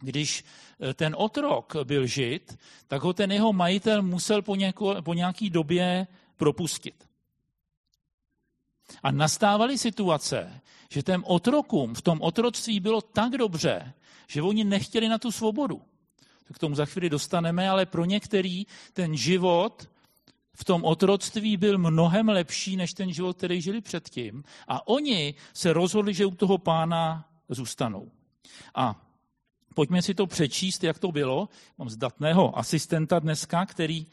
když 0.00 0.44
e, 0.90 0.94
ten 0.94 1.14
otrok 1.18 1.76
byl 1.84 2.06
žid, 2.06 2.58
tak 2.88 3.02
ho 3.02 3.12
ten 3.12 3.32
jeho 3.32 3.52
majitel 3.52 4.02
musel 4.02 4.42
po, 4.42 4.56
něko, 4.56 5.02
po 5.02 5.14
nějaký 5.14 5.50
době 5.50 6.06
propustit. 6.36 7.08
A 9.02 9.10
nastávaly 9.10 9.78
situace, 9.78 10.60
že 10.90 11.02
těm 11.02 11.24
otrokům 11.24 11.94
v 11.94 12.02
tom 12.02 12.22
otroctví 12.22 12.80
bylo 12.80 13.00
tak 13.00 13.32
dobře, 13.32 13.92
že 14.26 14.42
oni 14.42 14.64
nechtěli 14.64 15.08
na 15.08 15.18
tu 15.18 15.32
svobodu. 15.32 15.82
K 16.52 16.58
tomu 16.58 16.74
za 16.74 16.86
chvíli 16.86 17.10
dostaneme, 17.10 17.70
ale 17.70 17.86
pro 17.86 18.04
některý 18.04 18.66
ten 18.92 19.16
život 19.16 19.88
v 20.60 20.64
tom 20.64 20.84
otroctví 20.84 21.56
byl 21.56 21.78
mnohem 21.78 22.28
lepší 22.28 22.76
než 22.76 22.92
ten 22.92 23.12
život, 23.12 23.36
který 23.36 23.60
žili 23.60 23.80
předtím. 23.80 24.44
A 24.68 24.88
oni 24.88 25.34
se 25.54 25.72
rozhodli, 25.72 26.14
že 26.14 26.26
u 26.26 26.30
toho 26.30 26.58
pána 26.58 27.28
zůstanou. 27.48 28.10
A 28.74 29.06
pojďme 29.74 30.02
si 30.02 30.14
to 30.14 30.26
přečíst, 30.26 30.84
jak 30.84 30.98
to 30.98 31.12
bylo. 31.12 31.48
Mám 31.78 31.90
zdatného 31.90 32.58
asistenta 32.58 33.18
dneska, 33.18 33.66
který, 33.66 34.06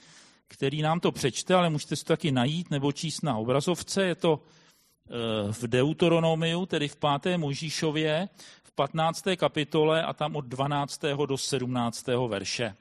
který 0.48 0.82
nám 0.82 1.00
to 1.00 1.12
přečte, 1.12 1.56
ale 1.56 1.70
můžete 1.70 1.96
si 1.96 2.04
to 2.06 2.14
taky 2.14 2.32
najít 2.32 2.72
nebo 2.72 2.92
číst 2.92 3.22
na 3.22 3.38
obrazovce. 3.38 4.04
Je 4.06 4.16
to 4.16 4.40
eh, 4.40 5.54
v 5.54 5.64
Deuteronomiu, 5.68 6.66
tedy 6.66 6.88
v 6.88 6.98
5. 7.22 7.38
Možíšově, 7.38 8.30
15. 8.78 9.24
kapitole 9.38 10.04
a 10.04 10.14
tam 10.14 10.36
od 10.36 10.46
12. 10.46 11.02
do 11.26 11.38
17. 11.38 12.08
verše. 12.28 12.76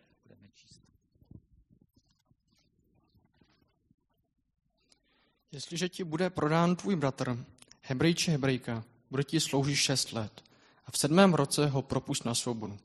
Jestliže 5.52 5.88
ti 5.88 6.04
bude 6.04 6.30
prodán 6.30 6.76
tvůj 6.76 6.96
bratr, 6.96 7.44
hebrej 7.82 8.14
či 8.14 8.30
hebrejka, 8.30 8.84
bude 9.10 9.24
ti 9.24 9.40
sloužit 9.40 9.76
šest 9.76 10.12
let 10.12 10.44
a 10.86 10.90
v 10.90 10.98
sedmém 10.98 11.34
roce 11.34 11.66
ho 11.66 11.82
propust 11.82 12.24
na 12.24 12.34
svobodu. 12.34 12.78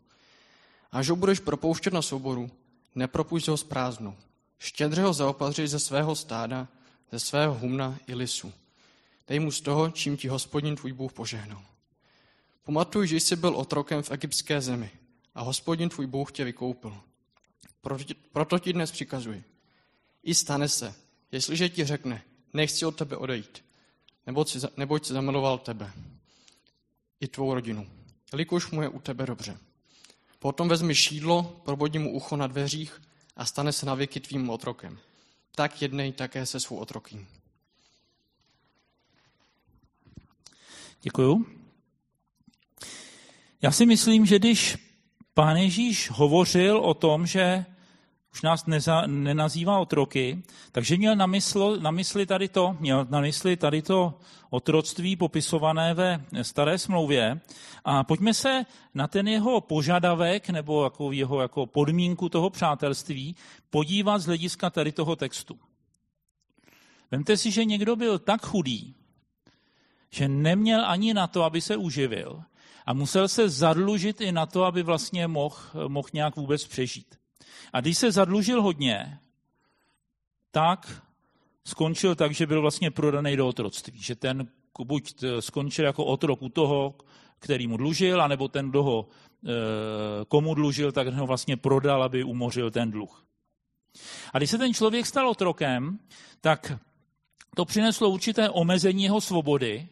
A 0.91 0.99
až 0.99 1.09
ho 1.09 1.15
budeš 1.15 1.39
propouštět 1.39 1.93
na 1.93 2.01
svobodu, 2.01 2.51
nepropušť 2.95 3.47
ho 3.47 3.57
z 3.57 3.63
prázdnu. 3.63 4.17
Štědře 4.59 5.01
ho 5.01 5.13
zaopatři 5.13 5.67
ze 5.67 5.79
svého 5.79 6.15
stáda, 6.15 6.67
ze 7.11 7.19
svého 7.19 7.53
humna 7.53 7.99
i 8.07 8.15
lisu. 8.15 8.53
Dej 9.27 9.39
mu 9.39 9.51
z 9.51 9.61
toho, 9.61 9.91
čím 9.91 10.17
ti 10.17 10.27
hospodin 10.27 10.75
tvůj 10.75 10.93
Bůh 10.93 11.13
požehnal. 11.13 11.70
Pamatuj, 12.63 13.07
že 13.07 13.15
jsi 13.15 13.35
byl 13.35 13.55
otrokem 13.55 14.03
v 14.03 14.11
egyptské 14.11 14.61
zemi 14.61 14.91
a 15.35 15.41
hospodin 15.41 15.89
tvůj 15.89 16.07
Bůh 16.07 16.31
tě 16.31 16.43
vykoupil. 16.43 16.97
Proto 17.81 18.03
ti, 18.03 18.13
proto 18.13 18.59
ti 18.59 18.73
dnes 18.73 18.91
přikazuji. 18.91 19.43
I 20.23 20.35
stane 20.35 20.69
se, 20.69 20.95
jestliže 21.31 21.69
ti 21.69 21.85
řekne, 21.85 22.23
nechci 22.53 22.85
od 22.85 22.95
tebe 22.95 23.17
odejít, 23.17 23.65
neboť 24.27 24.49
si, 24.49 24.59
neboť 24.77 25.05
si 25.05 25.13
zamiloval 25.13 25.57
tebe 25.57 25.93
i 27.19 27.27
tvou 27.27 27.53
rodinu, 27.53 27.87
jelikož 28.31 28.71
mu 28.71 28.81
je 28.81 28.89
u 28.89 28.99
tebe 28.99 29.25
dobře. 29.25 29.57
Potom 30.39 30.69
vezmi 30.69 30.95
šídlo, 30.95 31.61
probodí 31.65 31.99
mu 31.99 32.13
ucho 32.13 32.37
na 32.37 32.47
dveřích 32.47 33.01
a 33.35 33.45
stane 33.45 33.73
se 33.73 33.85
na 33.85 33.95
věky 33.95 34.19
tvým 34.19 34.49
otrokem. 34.49 34.99
Tak 35.55 35.81
jednej 35.81 36.11
také 36.11 36.45
se 36.45 36.59
svou 36.59 36.77
otrokým. 36.77 37.27
Děkuju. 41.01 41.60
Já 43.61 43.71
si 43.71 43.85
myslím, 43.85 44.25
že 44.25 44.39
když 44.39 44.77
pán 45.33 45.57
Ježíš 45.57 46.09
hovořil 46.11 46.77
o 46.77 46.93
tom, 46.93 47.25
že 47.25 47.65
už 48.33 48.41
nás 48.41 48.65
neza, 48.65 49.03
nenazývá 49.07 49.79
otroky, 49.79 50.43
takže 50.71 50.97
měl 50.97 51.15
na, 51.15 51.25
mysl, 51.25 51.77
na 51.79 51.91
mysli 51.91 52.25
tady 52.25 52.47
to, 52.47 52.77
měl 52.79 53.07
na 53.09 53.21
mysli 53.21 53.57
tady 53.57 53.81
to 53.81 54.19
otroctví 54.49 55.15
popisované 55.15 55.93
ve 55.93 56.25
staré 56.41 56.77
smlouvě. 56.77 57.39
A 57.85 58.03
pojďme 58.03 58.33
se 58.33 58.65
na 58.93 59.07
ten 59.07 59.27
jeho 59.27 59.61
požadavek 59.61 60.49
nebo 60.49 60.83
jako 60.83 61.11
jeho 61.11 61.41
jako 61.41 61.65
podmínku 61.65 62.29
toho 62.29 62.49
přátelství 62.49 63.35
podívat 63.69 64.19
z 64.19 64.25
hlediska 64.25 64.69
tady 64.69 64.91
toho 64.91 65.15
textu. 65.15 65.59
Vemte 67.11 67.37
si, 67.37 67.51
že 67.51 67.65
někdo 67.65 67.95
byl 67.95 68.19
tak 68.19 68.45
chudý, 68.45 68.95
že 70.09 70.27
neměl 70.27 70.85
ani 70.85 71.13
na 71.13 71.27
to, 71.27 71.43
aby 71.43 71.61
se 71.61 71.77
uživil 71.77 72.43
a 72.85 72.93
musel 72.93 73.27
se 73.27 73.49
zadlužit 73.49 74.21
i 74.21 74.31
na 74.31 74.45
to, 74.45 74.63
aby 74.63 74.83
vlastně 74.83 75.27
mohl, 75.27 75.57
mohl 75.87 76.07
nějak 76.13 76.35
vůbec 76.35 76.67
přežít. 76.67 77.15
A 77.73 77.81
když 77.81 77.97
se 77.97 78.11
zadlužil 78.11 78.61
hodně, 78.61 79.19
tak 80.51 81.03
skončil 81.65 82.15
tak, 82.15 82.33
že 82.33 82.47
byl 82.47 82.61
vlastně 82.61 82.91
prodaný 82.91 83.35
do 83.35 83.47
otroctví. 83.47 84.01
Že 84.01 84.15
ten 84.15 84.47
buď 84.83 85.23
skončil 85.39 85.85
jako 85.85 86.05
otrok 86.05 86.41
u 86.41 86.49
toho, 86.49 86.95
který 87.39 87.67
mu 87.67 87.77
dlužil, 87.77 88.21
anebo 88.21 88.47
ten, 88.47 88.69
kdo 88.69 88.83
ho, 88.83 89.07
e, 89.45 90.25
komu 90.25 90.53
dlužil, 90.53 90.91
tak 90.91 91.07
ho 91.07 91.27
vlastně 91.27 91.57
prodal, 91.57 92.03
aby 92.03 92.23
umořil 92.23 92.71
ten 92.71 92.91
dluh. 92.91 93.25
A 94.33 94.37
když 94.37 94.49
se 94.49 94.57
ten 94.57 94.73
člověk 94.73 95.05
stal 95.05 95.29
otrokem, 95.29 95.99
tak 96.41 96.73
to 97.55 97.65
přineslo 97.65 98.09
určité 98.09 98.49
omezení 98.49 99.03
jeho 99.03 99.21
svobody, 99.21 99.89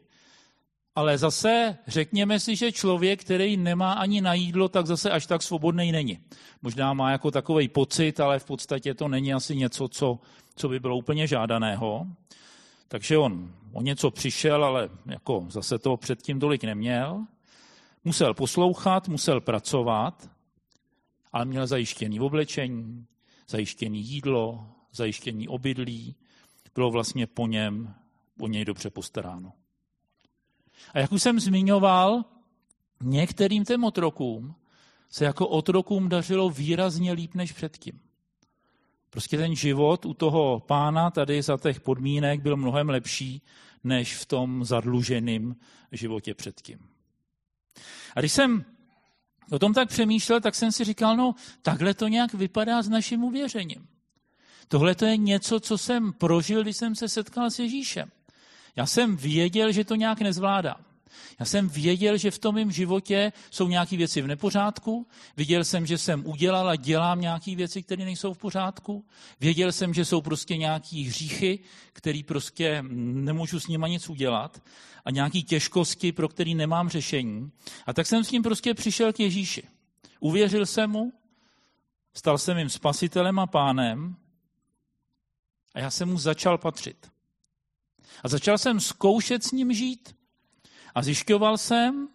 ale 0.95 1.17
zase 1.17 1.77
řekněme 1.87 2.39
si, 2.39 2.55
že 2.55 2.71
člověk, 2.71 3.21
který 3.21 3.57
nemá 3.57 3.93
ani 3.93 4.21
na 4.21 4.33
jídlo, 4.33 4.69
tak 4.69 4.85
zase 4.87 5.11
až 5.11 5.25
tak 5.25 5.43
svobodný 5.43 5.91
není. 5.91 6.19
Možná 6.61 6.93
má 6.93 7.11
jako 7.11 7.31
takový 7.31 7.67
pocit, 7.67 8.19
ale 8.19 8.39
v 8.39 8.45
podstatě 8.45 8.93
to 8.93 9.07
není 9.07 9.33
asi 9.33 9.55
něco, 9.55 9.87
co, 9.87 10.19
co 10.55 10.69
by 10.69 10.79
bylo 10.79 10.97
úplně 10.97 11.27
žádaného. 11.27 12.07
Takže 12.87 13.17
on 13.17 13.53
o 13.73 13.81
něco 13.81 14.11
přišel, 14.11 14.65
ale 14.65 14.89
jako 15.05 15.45
zase 15.49 15.79
to 15.79 15.97
předtím 15.97 16.39
tolik 16.39 16.63
neměl. 16.63 17.25
Musel 18.03 18.33
poslouchat, 18.33 19.07
musel 19.07 19.41
pracovat, 19.41 20.29
ale 21.31 21.45
měl 21.45 21.67
zajištěný 21.67 22.19
oblečení, 22.19 23.05
zajištěný 23.47 24.01
jídlo, 24.01 24.65
zajištěný 24.93 25.47
obydlí. 25.47 26.15
Bylo 26.75 26.91
vlastně 26.91 27.27
po 27.27 27.47
něm, 27.47 27.93
o 28.39 28.47
něj 28.47 28.65
dobře 28.65 28.89
postaráno. 28.89 29.53
A 30.93 30.99
jak 30.99 31.11
už 31.11 31.21
jsem 31.21 31.39
zmiňoval, 31.39 32.25
některým 33.03 33.65
těm 33.65 33.83
otrokům 33.83 34.55
se 35.09 35.25
jako 35.25 35.47
otrokům 35.47 36.09
dařilo 36.09 36.49
výrazně 36.49 37.11
líp 37.11 37.35
než 37.35 37.51
předtím. 37.51 37.99
Prostě 39.09 39.37
ten 39.37 39.55
život 39.55 40.05
u 40.05 40.13
toho 40.13 40.59
pána 40.59 41.11
tady 41.11 41.41
za 41.41 41.57
těch 41.57 41.81
podmínek 41.81 42.41
byl 42.41 42.57
mnohem 42.57 42.89
lepší 42.89 43.41
než 43.83 44.15
v 44.15 44.25
tom 44.25 44.65
zadluženém 44.65 45.55
životě 45.91 46.33
předtím. 46.33 46.79
A 48.15 48.19
když 48.19 48.31
jsem 48.31 48.65
o 49.51 49.59
tom 49.59 49.73
tak 49.73 49.87
přemýšlel, 49.89 50.41
tak 50.41 50.55
jsem 50.55 50.71
si 50.71 50.83
říkal, 50.83 51.17
no 51.17 51.35
takhle 51.61 51.93
to 51.93 52.07
nějak 52.07 52.33
vypadá 52.33 52.81
s 52.81 52.89
naším 52.89 53.23
uvěřením. 53.23 53.87
Tohle 54.67 54.95
to 54.95 55.05
je 55.05 55.17
něco, 55.17 55.59
co 55.59 55.77
jsem 55.77 56.13
prožil, 56.13 56.63
když 56.63 56.77
jsem 56.77 56.95
se 56.95 57.09
setkal 57.09 57.51
s 57.51 57.59
Ježíšem. 57.59 58.11
Já 58.79 58.85
jsem 58.85 59.17
věděl, 59.17 59.71
že 59.71 59.83
to 59.83 59.95
nějak 59.95 60.21
nezvládám. 60.21 60.85
Já 61.39 61.45
jsem 61.45 61.69
věděl, 61.69 62.17
že 62.17 62.31
v 62.31 62.39
tom 62.39 62.55
mém 62.55 62.71
životě 62.71 63.33
jsou 63.51 63.67
nějaké 63.67 63.97
věci 63.97 64.21
v 64.21 64.27
nepořádku. 64.27 65.07
Viděl 65.37 65.63
jsem, 65.63 65.85
že 65.85 65.97
jsem 65.97 66.25
udělal 66.25 66.69
a 66.69 66.75
dělám 66.75 67.21
nějaké 67.21 67.55
věci, 67.55 67.83
které 67.83 68.05
nejsou 68.05 68.33
v 68.33 68.37
pořádku. 68.37 69.05
Věděl 69.39 69.71
jsem, 69.71 69.93
že 69.93 70.05
jsou 70.05 70.21
prostě 70.21 70.57
nějaké 70.57 70.97
hříchy, 70.97 71.59
které 71.93 72.21
prostě 72.27 72.83
nemůžu 73.27 73.59
s 73.59 73.67
nima 73.67 73.87
nic 73.87 74.09
udělat 74.09 74.63
a 75.05 75.11
nějaké 75.11 75.41
těžkosti, 75.41 76.11
pro 76.11 76.29
které 76.29 76.51
nemám 76.55 76.89
řešení. 76.89 77.51
A 77.85 77.93
tak 77.93 78.07
jsem 78.07 78.23
s 78.23 78.31
ním 78.31 78.43
prostě 78.43 78.73
přišel 78.73 79.13
k 79.13 79.19
Ježíši. 79.19 79.63
Uvěřil 80.19 80.65
jsem 80.65 80.89
mu, 80.89 81.13
stal 82.13 82.37
jsem 82.37 82.57
jim 82.57 82.69
spasitelem 82.69 83.39
a 83.39 83.47
pánem 83.47 84.15
a 85.75 85.79
já 85.79 85.91
jsem 85.91 86.09
mu 86.09 86.17
začal 86.17 86.57
patřit. 86.57 87.18
A 88.23 88.27
začal 88.27 88.57
jsem 88.57 88.79
zkoušet 88.79 89.43
s 89.43 89.51
ním 89.51 89.73
žít. 89.73 90.15
A 90.95 91.01
zjišťoval 91.01 91.57
jsem, 91.57 92.07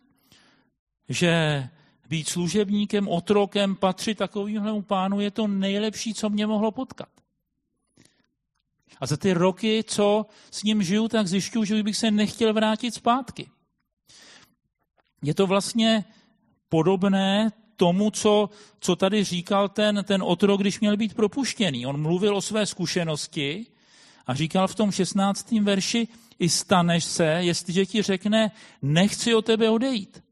že 1.09 1.69
být 2.09 2.29
služebníkem, 2.29 3.09
otrokem, 3.09 3.77
patřit 3.77 4.19
takovému 4.19 4.83
pánu 4.83 5.21
je 5.21 5.31
to 5.31 5.47
nejlepší, 5.47 6.15
co 6.15 6.31
mě 6.31 6.47
mohlo 6.47 6.71
potkat. 6.71 7.09
A 9.01 9.07
za 9.07 9.17
ty 9.17 9.33
roky, 9.33 9.85
co 9.87 10.27
s 10.51 10.63
ním 10.63 10.83
žiju, 10.83 11.09
tak 11.09 11.27
zjišťuju, 11.27 11.65
že 11.65 11.83
bych 11.83 11.97
se 11.97 12.11
nechtěl 12.11 12.53
vrátit 12.53 12.95
zpátky. 12.95 13.51
Je 15.23 15.35
to 15.35 15.47
vlastně 15.47 16.05
podobné 16.69 17.53
tomu, 17.77 18.11
co, 18.11 18.51
co 18.81 18.97
tady 18.97 19.25
říkal 19.25 19.69
ten, 19.69 20.05
ten 20.05 20.23
otrok, 20.23 20.61
když 20.61 20.81
měl 20.81 20.97
být 20.97 21.15
propuštěný. 21.15 21.87
On 21.87 22.03
mluvil 22.03 22.37
o 22.37 22.43
své 22.43 22.67
zkušenosti 22.67 23.67
a 24.27 24.35
říkal 24.35 24.69
v 24.69 24.75
tom 24.75 24.93
16. 24.93 25.53
verši, 25.53 26.09
i 26.39 26.49
staneš 26.49 27.05
se, 27.05 27.25
jestliže 27.25 27.87
ti 27.87 28.03
řekne, 28.03 28.51
nechci 28.83 29.35
o 29.35 29.43
tebe 29.43 29.71
odejít. 29.71 30.23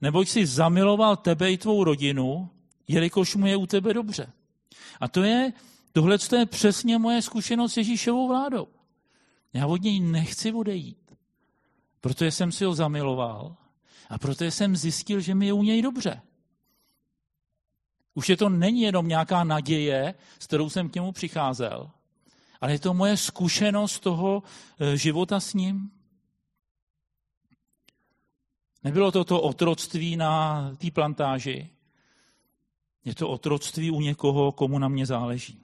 Neboť 0.00 0.28
si 0.28 0.46
zamiloval 0.46 1.16
tebe 1.16 1.52
i 1.52 1.58
tvou 1.58 1.84
rodinu, 1.84 2.50
jelikož 2.88 3.36
mu 3.36 3.46
je 3.46 3.56
u 3.56 3.66
tebe 3.66 3.94
dobře. 3.94 4.32
A 5.00 5.08
to 5.08 5.22
je, 5.22 5.52
tohle 5.92 6.18
je 6.38 6.46
přesně 6.46 6.98
moje 6.98 7.22
zkušenost 7.22 7.72
s 7.72 7.76
Ježíšovou 7.76 8.28
vládou. 8.28 8.68
Já 9.52 9.66
od 9.66 9.82
něj 9.82 10.00
nechci 10.00 10.52
odejít, 10.52 11.14
protože 12.00 12.30
jsem 12.30 12.52
si 12.52 12.64
ho 12.64 12.74
zamiloval 12.74 13.56
a 14.08 14.18
protože 14.18 14.50
jsem 14.50 14.76
zjistil, 14.76 15.20
že 15.20 15.34
mi 15.34 15.46
je 15.46 15.52
u 15.52 15.62
něj 15.62 15.82
dobře. 15.82 16.22
Už 18.14 18.28
je 18.28 18.36
to 18.36 18.48
není 18.48 18.80
jenom 18.80 19.08
nějaká 19.08 19.44
naděje, 19.44 20.14
s 20.38 20.46
kterou 20.46 20.70
jsem 20.70 20.88
k 20.88 20.94
němu 20.94 21.12
přicházel, 21.12 21.90
ale 22.62 22.72
je 22.72 22.78
to 22.78 22.94
moje 22.94 23.16
zkušenost 23.16 23.98
toho 23.98 24.42
e, 24.78 24.96
života 24.96 25.40
s 25.40 25.54
ním. 25.54 25.90
Nebylo 28.84 29.12
to 29.12 29.24
to 29.24 29.40
otroctví 29.40 30.16
na 30.16 30.62
té 30.78 30.90
plantáži. 30.90 31.68
Je 33.04 33.14
to 33.14 33.28
otroctví 33.28 33.90
u 33.90 34.00
někoho, 34.00 34.52
komu 34.52 34.78
na 34.78 34.88
mě 34.88 35.06
záleží. 35.06 35.58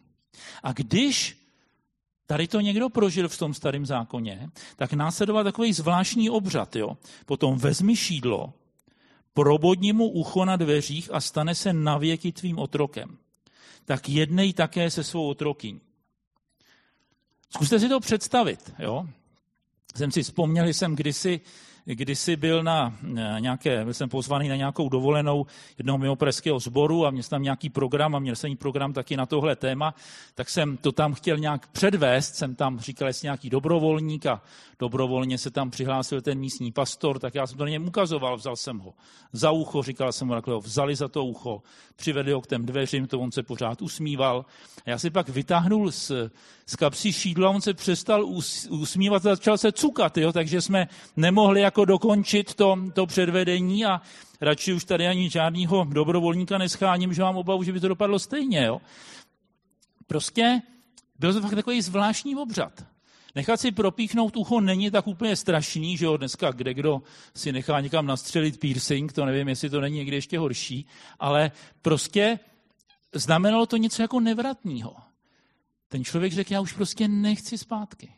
A 0.62 0.72
když 0.72 1.38
tady 2.26 2.48
to 2.48 2.60
někdo 2.60 2.88
prožil 2.88 3.28
v 3.28 3.38
tom 3.38 3.54
starém 3.54 3.86
zákoně, 3.86 4.50
tak 4.76 4.92
následoval 4.92 5.44
takový 5.44 5.72
zvláštní 5.72 6.30
obřad. 6.30 6.76
Jo? 6.76 6.98
Potom 7.26 7.58
vezmi 7.58 7.96
šídlo, 7.96 8.52
probodni 9.34 9.92
mu 9.92 10.10
ucho 10.10 10.44
na 10.44 10.56
dveřích 10.56 11.10
a 11.12 11.20
stane 11.20 11.54
se 11.54 11.72
navěky 11.72 12.32
tvým 12.32 12.58
otrokem. 12.58 13.18
Tak 13.84 14.08
jednej 14.08 14.52
také 14.52 14.90
se 14.90 15.04
svou 15.04 15.28
otrokyní. 15.28 15.87
Zkuste 17.50 17.80
si 17.80 17.88
to 17.88 18.00
představit. 18.00 18.72
Jo? 18.78 19.06
Jsem 19.96 20.12
si 20.12 20.22
vzpomněl, 20.22 20.66
že 20.66 20.74
jsem 20.74 20.96
kdysi 20.96 21.40
kdysi 21.94 22.36
byl 22.36 22.62
na 22.62 22.96
nějaké, 23.38 23.84
byl 23.84 23.94
jsem 23.94 24.08
pozvaný 24.08 24.48
na 24.48 24.56
nějakou 24.56 24.88
dovolenou 24.88 25.46
jednoho 25.78 25.98
mimo 25.98 26.16
pražského 26.16 26.58
sboru 26.58 27.06
a 27.06 27.10
měl 27.10 27.22
jsem 27.22 27.30
tam 27.30 27.42
nějaký 27.42 27.70
program 27.70 28.14
a 28.14 28.18
měl 28.18 28.36
jsem 28.36 28.56
program 28.56 28.92
taky 28.92 29.16
na 29.16 29.26
tohle 29.26 29.56
téma, 29.56 29.94
tak 30.34 30.50
jsem 30.50 30.76
to 30.76 30.92
tam 30.92 31.14
chtěl 31.14 31.38
nějak 31.38 31.66
předvést, 31.66 32.34
jsem 32.34 32.54
tam 32.54 32.80
říkal, 32.80 33.08
jestli 33.08 33.26
nějaký 33.26 33.50
dobrovolník 33.50 34.26
a 34.26 34.42
dobrovolně 34.78 35.38
se 35.38 35.50
tam 35.50 35.70
přihlásil 35.70 36.20
ten 36.20 36.38
místní 36.38 36.72
pastor, 36.72 37.18
tak 37.18 37.34
já 37.34 37.46
jsem 37.46 37.58
to 37.58 37.64
na 37.64 37.70
něm 37.70 37.86
ukazoval, 37.86 38.36
vzal 38.36 38.56
jsem 38.56 38.78
ho 38.78 38.94
za 39.32 39.50
ucho, 39.50 39.82
říkal 39.82 40.12
jsem 40.12 40.26
mu 40.26 40.34
takhle, 40.34 40.54
ho 40.54 40.60
vzali 40.60 40.96
za 40.96 41.08
to 41.08 41.24
ucho, 41.24 41.62
přivedli 41.96 42.32
ho 42.32 42.40
k 42.40 42.46
těm 42.46 42.66
dveřím, 42.66 43.06
to 43.06 43.20
on 43.20 43.32
se 43.32 43.42
pořád 43.42 43.82
usmíval. 43.82 44.44
A 44.86 44.90
já 44.90 44.98
si 44.98 45.10
pak 45.10 45.28
vytáhnul 45.28 45.92
z, 45.92 46.12
z 46.66 46.76
kapsy 46.76 47.12
šídla, 47.12 47.50
on 47.50 47.60
se 47.60 47.74
přestal 47.74 48.24
us, 48.24 48.66
usmívat 48.70 49.26
a 49.26 49.36
začal 49.36 49.58
se 49.58 49.72
cukat, 49.72 50.18
jo? 50.18 50.32
takže 50.32 50.60
jsme 50.60 50.88
nemohli 51.16 51.60
jako 51.60 51.77
dokončit 51.84 52.54
to, 52.54 52.78
to 52.94 53.06
předvedení 53.06 53.84
a 53.84 54.00
radši 54.40 54.72
už 54.72 54.84
tady 54.84 55.08
ani 55.08 55.30
žádného 55.30 55.84
dobrovolníka 55.84 56.58
nescháním, 56.58 57.14
že 57.14 57.22
mám 57.22 57.36
obavu, 57.36 57.62
že 57.62 57.72
by 57.72 57.80
to 57.80 57.88
dopadlo 57.88 58.18
stejně. 58.18 58.64
Jo? 58.64 58.80
Prostě 60.06 60.62
byl 61.18 61.32
to 61.32 61.40
fakt 61.40 61.54
takový 61.54 61.82
zvláštní 61.82 62.36
obřad. 62.36 62.84
Nechat 63.34 63.60
si 63.60 63.72
propíchnout 63.72 64.36
ucho 64.36 64.60
není 64.60 64.90
tak 64.90 65.06
úplně 65.06 65.36
strašný, 65.36 65.96
že 65.96 66.04
jo, 66.04 66.16
dneska 66.16 66.50
kde 66.50 66.74
kdo 66.74 67.02
si 67.34 67.52
nechá 67.52 67.80
někam 67.80 68.06
nastřelit 68.06 68.60
piercing, 68.60 69.12
to 69.12 69.24
nevím, 69.24 69.48
jestli 69.48 69.70
to 69.70 69.80
není 69.80 69.96
někde 69.96 70.16
ještě 70.16 70.38
horší, 70.38 70.86
ale 71.18 71.50
prostě 71.82 72.38
znamenalo 73.14 73.66
to 73.66 73.76
něco 73.76 74.02
jako 74.02 74.20
nevratního. 74.20 74.96
Ten 75.88 76.04
člověk 76.04 76.32
řekl, 76.32 76.52
já 76.52 76.60
už 76.60 76.72
prostě 76.72 77.08
nechci 77.08 77.58
zpátky. 77.58 78.17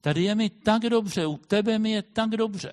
Tady 0.00 0.22
je 0.22 0.34
mi 0.34 0.50
tak 0.50 0.82
dobře, 0.82 1.26
u 1.26 1.36
tebe 1.36 1.78
mi 1.78 1.90
je 1.90 2.02
tak 2.02 2.30
dobře, 2.30 2.72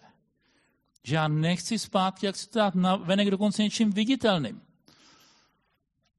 že 1.03 1.15
já 1.15 1.27
nechci 1.27 1.79
zpátky, 1.79 2.25
jak 2.25 2.35
se 2.35 2.49
dát 2.53 2.75
na 2.75 2.95
venek 2.95 3.31
dokonce 3.31 3.63
něčím 3.63 3.91
viditelným. 3.91 4.61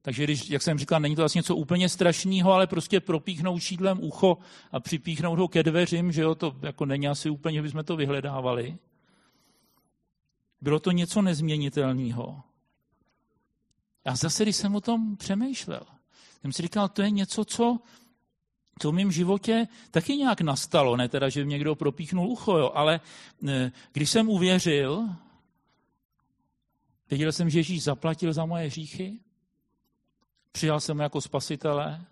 Takže 0.03 0.25
když, 0.25 0.51
jak 0.51 0.62
jsem 0.62 0.79
říkal, 0.79 1.01
není 1.01 1.16
to 1.16 1.23
vlastně 1.23 1.38
něco 1.38 1.57
úplně 1.57 1.88
strašného, 1.88 2.53
ale 2.53 2.66
prostě 2.66 3.01
propíchnout 3.01 3.62
šídlem 3.62 3.99
ucho 4.03 4.38
a 4.73 4.81
připíchnout 4.81 5.38
ho 5.38 5.49
ke 5.49 5.62
dveřím, 5.62 6.12
že 6.12 6.23
jo, 6.23 6.35
to 6.35 6.57
jako 6.62 6.87
není 6.87 7.09
asi 7.09 7.31
úplně, 7.31 7.62
bychom 7.62 7.85
to 7.85 7.97
vyhledávali. 7.97 8.79
Bylo 10.61 10.81
to 10.81 10.90
něco 10.90 11.23
nezměnitelného. 11.23 12.42
A 14.05 14.16
zase, 14.16 14.42
když 14.42 14.57
jsem 14.57 14.75
o 14.75 14.81
tom 14.81 15.16
přemýšlel, 15.16 15.83
jsem 16.40 16.53
si 16.53 16.62
říkal, 16.62 16.88
to 16.88 17.03
je 17.03 17.11
něco, 17.11 17.44
co, 17.44 17.79
co 18.79 18.91
v 18.91 18.95
mém 18.95 19.12
životě 19.12 19.69
taky 19.91 20.17
nějak 20.17 20.41
nastalo. 20.41 20.97
Ne 20.97 21.09
teda, 21.09 21.29
že 21.29 21.45
někdo 21.45 21.75
propíchnul 21.75 22.29
ucho, 22.29 22.59
jo, 22.59 22.73
ale 22.75 23.01
e, 23.49 23.73
když 23.93 24.11
jsem 24.11 24.29
uvěřil, 24.29 25.09
věděl 27.11 27.33
jsem, 27.33 27.51
že 27.51 27.59
Ježíš 27.59 27.83
zaplatil 27.83 28.33
za 28.33 28.45
moje 28.45 28.67
hříchy, 28.67 29.19
přijal 30.53 30.81
jsem 30.81 30.97
ho 30.97 31.03
jako 31.03 31.21
spasitele, 31.21 32.05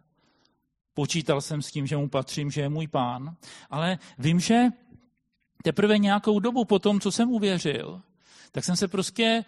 počítal 0.95 1.41
jsem 1.41 1.63
s 1.63 1.71
tím, 1.71 1.87
že 1.87 1.97
mu 1.97 2.09
patřím, 2.09 2.51
že 2.51 2.61
je 2.61 2.69
můj 2.69 2.87
pán, 2.87 3.37
ale 3.71 3.99
vím, 4.19 4.41
že 4.41 4.65
teprve 5.63 5.99
nějakou 5.99 6.41
dobu 6.41 6.65
po 6.65 6.79
tom, 6.79 7.01
co 7.01 7.13
jsem 7.13 7.31
uvěřil, 7.31 8.03
tak 8.53 8.65
jsem 8.65 8.77
se 8.77 8.89
prostě 8.89 9.45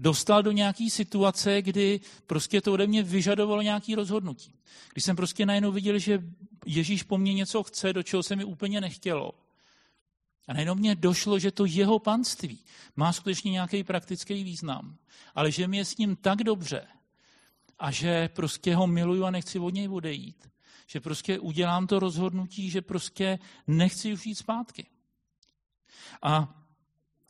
dostal 0.00 0.42
do 0.42 0.52
nějaké 0.52 0.90
situace, 0.90 1.62
kdy 1.62 2.00
prostě 2.26 2.60
to 2.60 2.72
ode 2.72 2.86
mě 2.86 3.02
vyžadovalo 3.02 3.62
nějaké 3.62 3.96
rozhodnutí. 3.96 4.54
Když 4.92 5.04
jsem 5.04 5.16
prostě 5.16 5.46
najednou 5.46 5.72
viděl, 5.72 5.98
že 5.98 6.22
Ježíš 6.66 7.02
po 7.02 7.18
mně 7.18 7.34
něco 7.34 7.62
chce, 7.62 7.92
do 7.92 8.02
čeho 8.02 8.22
se 8.22 8.36
mi 8.36 8.44
úplně 8.44 8.80
nechtělo. 8.80 9.32
A 10.48 10.52
najednou 10.52 10.74
mě 10.74 10.94
došlo, 10.94 11.38
že 11.38 11.50
to 11.50 11.64
jeho 11.64 11.98
panství 11.98 12.58
má 12.96 13.12
skutečně 13.12 13.50
nějaký 13.50 13.84
praktický 13.84 14.44
význam, 14.44 14.96
ale 15.34 15.52
že 15.52 15.68
mi 15.68 15.76
je 15.76 15.84
s 15.84 15.96
ním 15.96 16.16
tak 16.16 16.38
dobře 16.38 16.86
a 17.78 17.90
že 17.90 18.28
prostě 18.28 18.74
ho 18.76 18.86
miluju 18.86 19.24
a 19.24 19.30
nechci 19.30 19.58
od 19.58 19.74
něj 19.74 19.88
odejít. 19.88 20.50
Že 20.86 21.00
prostě 21.00 21.38
udělám 21.38 21.86
to 21.86 21.98
rozhodnutí, 21.98 22.70
že 22.70 22.82
prostě 22.82 23.38
nechci 23.66 24.12
už 24.12 24.26
jít 24.26 24.34
zpátky. 24.34 24.86
A 26.22 26.62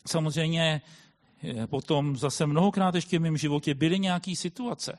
samozřejmě 0.06 0.82
potom 1.66 2.16
zase 2.16 2.46
mnohokrát 2.46 2.94
ještě 2.94 3.18
v 3.18 3.22
mém 3.22 3.36
životě 3.36 3.74
byly 3.74 3.98
nějaké 3.98 4.36
situace, 4.36 4.98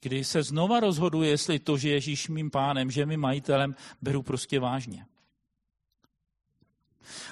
kdy 0.00 0.24
se 0.24 0.42
znova 0.42 0.80
rozhoduje, 0.80 1.30
jestli 1.30 1.58
to, 1.58 1.78
že 1.78 1.88
Ježíš 1.88 2.28
mým 2.28 2.50
pánem, 2.50 2.90
že 2.90 3.06
mým 3.06 3.20
majitelem, 3.20 3.74
beru 4.02 4.22
prostě 4.22 4.60
vážně. 4.60 5.06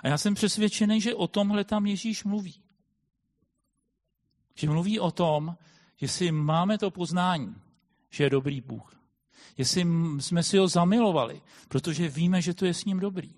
A 0.03 0.09
já 0.09 0.19
jsem 0.19 0.35
přesvědčený, 0.35 1.01
že 1.01 1.14
o 1.14 1.27
tomhle 1.27 1.64
tam 1.64 1.87
Ježíš 1.87 2.25
mluví. 2.25 2.55
Že 4.55 4.71
mluví 4.71 5.01
o 5.01 5.11
tom, 5.11 5.57
jestli 6.01 6.33
máme 6.33 6.79
to 6.79 6.91
poznání, 6.91 7.57
že 8.11 8.25
je 8.25 8.31
dobrý 8.31 8.61
Bůh. 8.61 9.01
Jestli 9.57 9.81
jsme 10.19 10.43
si 10.43 10.59
ho 10.59 10.69
zamilovali, 10.69 11.43
protože 11.69 12.09
víme, 12.09 12.43
že 12.43 12.55
to 12.55 12.67
je 12.67 12.75
s 12.75 12.85
ním 12.85 13.01
dobrý. 13.01 13.35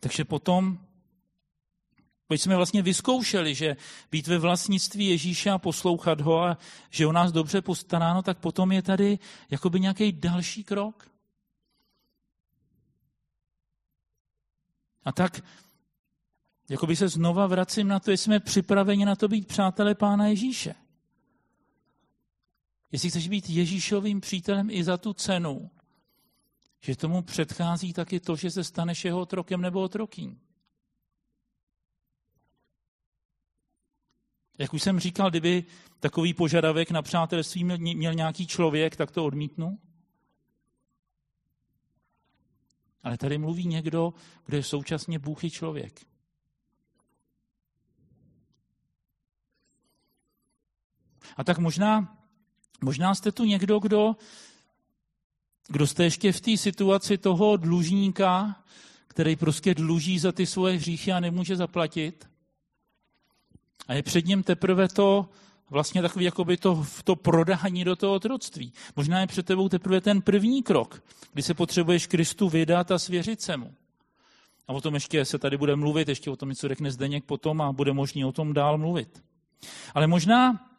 Takže 0.00 0.24
potom 0.24 0.78
Pojď 2.28 2.40
jsme 2.40 2.56
vlastně 2.56 2.82
vyzkoušeli, 2.82 3.54
že 3.54 3.76
být 4.10 4.26
ve 4.26 4.38
vlastnictví 4.38 5.06
Ježíše 5.06 5.50
a 5.50 5.58
poslouchat 5.58 6.20
ho 6.20 6.42
a 6.42 6.58
že 6.90 7.06
o 7.06 7.12
nás 7.12 7.32
dobře 7.32 7.62
postaráno, 7.62 8.22
tak 8.22 8.38
potom 8.38 8.72
je 8.72 8.82
tady 8.82 9.18
jakoby 9.50 9.80
nějaký 9.80 10.12
další 10.12 10.64
krok. 10.64 11.10
A 15.04 15.12
tak 15.12 15.40
jakoby 16.68 16.96
se 16.96 17.08
znova 17.08 17.46
vracím 17.46 17.88
na 17.88 18.00
to, 18.00 18.10
jestli 18.10 18.24
jsme 18.24 18.40
připraveni 18.40 19.04
na 19.04 19.16
to 19.16 19.28
být 19.28 19.48
přátelé 19.48 19.94
Pána 19.94 20.26
Ježíše. 20.26 20.74
Jestli 22.92 23.10
chceš 23.10 23.28
být 23.28 23.50
Ježíšovým 23.50 24.20
přítelem 24.20 24.70
i 24.70 24.84
za 24.84 24.96
tu 24.96 25.12
cenu, 25.12 25.70
že 26.80 26.96
tomu 26.96 27.22
předchází 27.22 27.92
taky 27.92 28.20
to, 28.20 28.36
že 28.36 28.50
se 28.50 28.64
staneš 28.64 29.04
jeho 29.04 29.20
otrokem 29.20 29.60
nebo 29.60 29.82
otrokým. 29.82 30.40
Jak 34.58 34.74
už 34.74 34.82
jsem 34.82 35.00
říkal, 35.00 35.30
kdyby 35.30 35.64
takový 36.00 36.34
požadavek 36.34 36.90
na 36.90 37.02
přátelství 37.02 37.64
měl 37.64 38.14
nějaký 38.14 38.46
člověk, 38.46 38.96
tak 38.96 39.10
to 39.10 39.24
odmítnu. 39.24 39.78
Ale 43.02 43.18
tady 43.18 43.38
mluví 43.38 43.66
někdo, 43.66 44.14
kdo 44.46 44.56
je 44.56 44.62
současně 44.62 45.18
Bůh 45.18 45.44
i 45.44 45.50
člověk. 45.50 46.06
A 51.36 51.44
tak 51.44 51.58
možná, 51.58 52.18
možná 52.80 53.14
jste 53.14 53.32
tu 53.32 53.44
někdo, 53.44 53.78
kdo, 53.78 54.16
kdo 55.68 55.86
jste 55.86 56.04
ještě 56.04 56.32
v 56.32 56.40
té 56.40 56.56
situaci 56.56 57.18
toho 57.18 57.56
dlužníka, 57.56 58.64
který 59.06 59.36
prostě 59.36 59.74
dluží 59.74 60.18
za 60.18 60.32
ty 60.32 60.46
svoje 60.46 60.76
hříchy 60.76 61.12
a 61.12 61.20
nemůže 61.20 61.56
zaplatit. 61.56 62.28
A 63.88 63.94
je 63.94 64.02
před 64.02 64.26
ním 64.26 64.42
teprve 64.42 64.88
to, 64.88 65.28
vlastně 65.70 66.02
takový 66.02 66.24
jakoby 66.24 66.56
to, 66.56 66.86
to 67.04 67.16
prodání 67.16 67.84
do 67.84 67.96
toho 67.96 68.14
otroctví. 68.14 68.72
Možná 68.96 69.20
je 69.20 69.26
před 69.26 69.46
tebou 69.46 69.68
teprve 69.68 70.00
ten 70.00 70.22
první 70.22 70.62
krok, 70.62 71.02
kdy 71.32 71.42
se 71.42 71.54
potřebuješ 71.54 72.06
Kristu 72.06 72.48
vydat 72.48 72.90
a 72.90 72.98
svěřit 72.98 73.40
se 73.40 73.56
mu. 73.56 73.74
A 74.68 74.72
o 74.72 74.80
tom 74.80 74.94
ještě 74.94 75.24
se 75.24 75.38
tady 75.38 75.56
bude 75.56 75.76
mluvit, 75.76 76.08
ještě 76.08 76.30
o 76.30 76.36
tom 76.36 76.48
něco 76.48 76.68
řekne 76.68 76.90
Zdeněk 76.90 77.24
potom 77.24 77.60
a 77.60 77.72
bude 77.72 77.92
možný 77.92 78.24
o 78.24 78.32
tom 78.32 78.52
dál 78.52 78.78
mluvit. 78.78 79.22
Ale 79.94 80.06
možná 80.06 80.70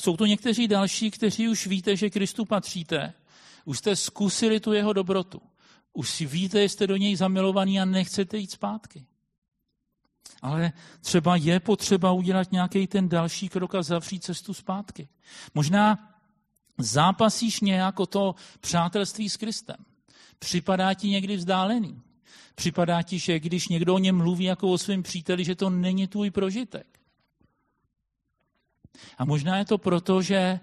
jsou 0.00 0.16
to 0.16 0.26
někteří 0.26 0.68
další, 0.68 1.10
kteří 1.10 1.48
už 1.48 1.66
víte, 1.66 1.96
že 1.96 2.10
Kristu 2.10 2.44
patříte. 2.44 3.12
Už 3.64 3.78
jste 3.78 3.96
zkusili 3.96 4.60
tu 4.60 4.72
jeho 4.72 4.92
dobrotu. 4.92 5.42
Už 5.92 6.10
si 6.10 6.26
víte, 6.26 6.62
jste 6.62 6.86
do 6.86 6.96
něj 6.96 7.16
zamilovaní 7.16 7.80
a 7.80 7.84
nechcete 7.84 8.38
jít 8.38 8.50
zpátky. 8.50 9.06
Ale 10.42 10.72
třeba 11.00 11.36
je 11.36 11.60
potřeba 11.60 12.12
udělat 12.12 12.52
nějaký 12.52 12.86
ten 12.86 13.08
další 13.08 13.48
krok 13.48 13.74
a 13.74 13.82
zavřít 13.82 14.24
cestu 14.24 14.54
zpátky. 14.54 15.08
Možná 15.54 16.10
Zápasíš 16.82 17.60
nějak 17.60 18.00
o 18.00 18.06
to 18.06 18.34
přátelství 18.60 19.28
s 19.28 19.36
Kristem. 19.36 19.76
Připadá 20.38 20.94
ti 20.94 21.08
někdy 21.08 21.36
vzdálený. 21.36 22.02
Připadá 22.54 23.02
ti, 23.02 23.18
že 23.18 23.40
když 23.40 23.68
někdo 23.68 23.94
o 23.94 23.98
něm 23.98 24.16
mluví 24.16 24.44
jako 24.44 24.72
o 24.72 24.78
svém 24.78 25.02
příteli, 25.02 25.44
že 25.44 25.54
to 25.54 25.70
není 25.70 26.06
tvůj 26.06 26.30
prožitek. 26.30 27.00
A 29.18 29.24
možná 29.24 29.58
je 29.58 29.64
to 29.64 29.78
proto, 29.78 30.22
že 30.22 30.60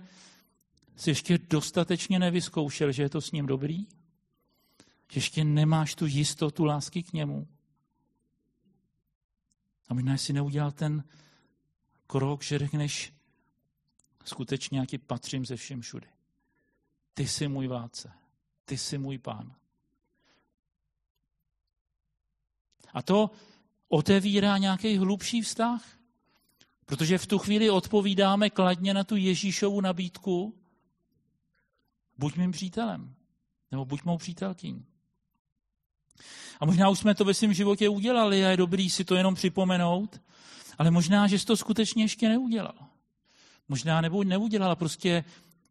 jsi 0.95 1.09
ještě 1.09 1.37
dostatečně 1.37 2.19
nevyzkoušel, 2.19 2.91
že 2.91 3.03
je 3.03 3.09
to 3.09 3.21
s 3.21 3.31
ním 3.31 3.45
dobrý, 3.45 3.85
že 5.11 5.17
ještě 5.17 5.43
nemáš 5.43 5.95
tu 5.95 6.05
jistotu 6.05 6.65
lásky 6.65 7.03
k 7.03 7.13
němu. 7.13 7.47
A 9.89 9.93
možná 9.93 10.13
jsi 10.13 10.33
neudělal 10.33 10.71
ten 10.71 11.03
krok, 12.07 12.43
že 12.43 12.59
řekneš, 12.59 13.13
skutečně 14.25 14.79
já 14.79 14.85
ti 14.85 14.97
patřím 14.97 15.45
ze 15.45 15.55
všem 15.55 15.81
všudy. 15.81 16.07
Ty 17.13 17.27
jsi 17.27 17.47
můj 17.47 17.67
vládce, 17.67 18.11
ty 18.65 18.77
jsi 18.77 18.97
můj 18.97 19.17
pán. 19.17 19.55
A 22.93 23.01
to 23.01 23.31
otevírá 23.87 24.57
nějaký 24.57 24.97
hlubší 24.97 25.41
vztah. 25.41 25.97
Protože 26.85 27.17
v 27.17 27.27
tu 27.27 27.37
chvíli 27.37 27.69
odpovídáme 27.69 28.49
kladně 28.49 28.93
na 28.93 29.03
tu 29.03 29.15
Ježíšovu 29.15 29.81
nabídku, 29.81 30.55
buď 32.17 32.35
mým 32.35 32.51
přítelem, 32.51 33.15
nebo 33.71 33.85
buď 33.85 34.03
mou 34.03 34.17
přítelkyní. 34.17 34.85
A 36.59 36.65
možná 36.65 36.89
už 36.89 36.99
jsme 36.99 37.15
to 37.15 37.25
ve 37.25 37.33
svém 37.33 37.53
životě 37.53 37.89
udělali 37.89 38.45
a 38.45 38.49
je 38.49 38.57
dobrý 38.57 38.89
si 38.89 39.05
to 39.05 39.15
jenom 39.15 39.35
připomenout, 39.35 40.21
ale 40.77 40.91
možná, 40.91 41.27
že 41.27 41.39
jsi 41.39 41.45
to 41.45 41.57
skutečně 41.57 42.03
ještě 42.03 42.29
neudělal. 42.29 42.75
Možná 43.69 44.01
nebo 44.01 44.23
neudělala, 44.23 44.75
prostě 44.75 45.23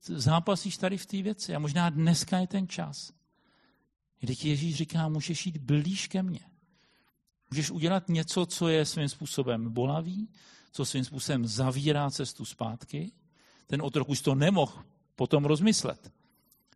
zápasíš 0.02 0.76
tady 0.76 0.98
v 0.98 1.06
té 1.06 1.22
věci 1.22 1.54
a 1.54 1.58
možná 1.58 1.90
dneska 1.90 2.38
je 2.38 2.46
ten 2.46 2.68
čas, 2.68 3.12
kdy 4.20 4.36
ti 4.36 4.48
Ježíš 4.48 4.76
říká, 4.76 5.08
můžeš 5.08 5.46
jít 5.46 5.56
blíž 5.56 6.06
ke 6.06 6.22
mně. 6.22 6.40
Můžeš 7.50 7.70
udělat 7.70 8.08
něco, 8.08 8.46
co 8.46 8.68
je 8.68 8.84
svým 8.84 9.08
způsobem 9.08 9.72
bolavý, 9.72 10.28
co 10.72 10.84
svým 10.84 11.04
způsobem 11.04 11.46
zavírá 11.46 12.10
cestu 12.10 12.44
zpátky. 12.44 13.12
Ten 13.66 13.82
otrok 13.82 14.08
už 14.08 14.20
to 14.20 14.34
nemohl 14.34 14.84
potom 15.16 15.44
rozmyslet. 15.44 16.12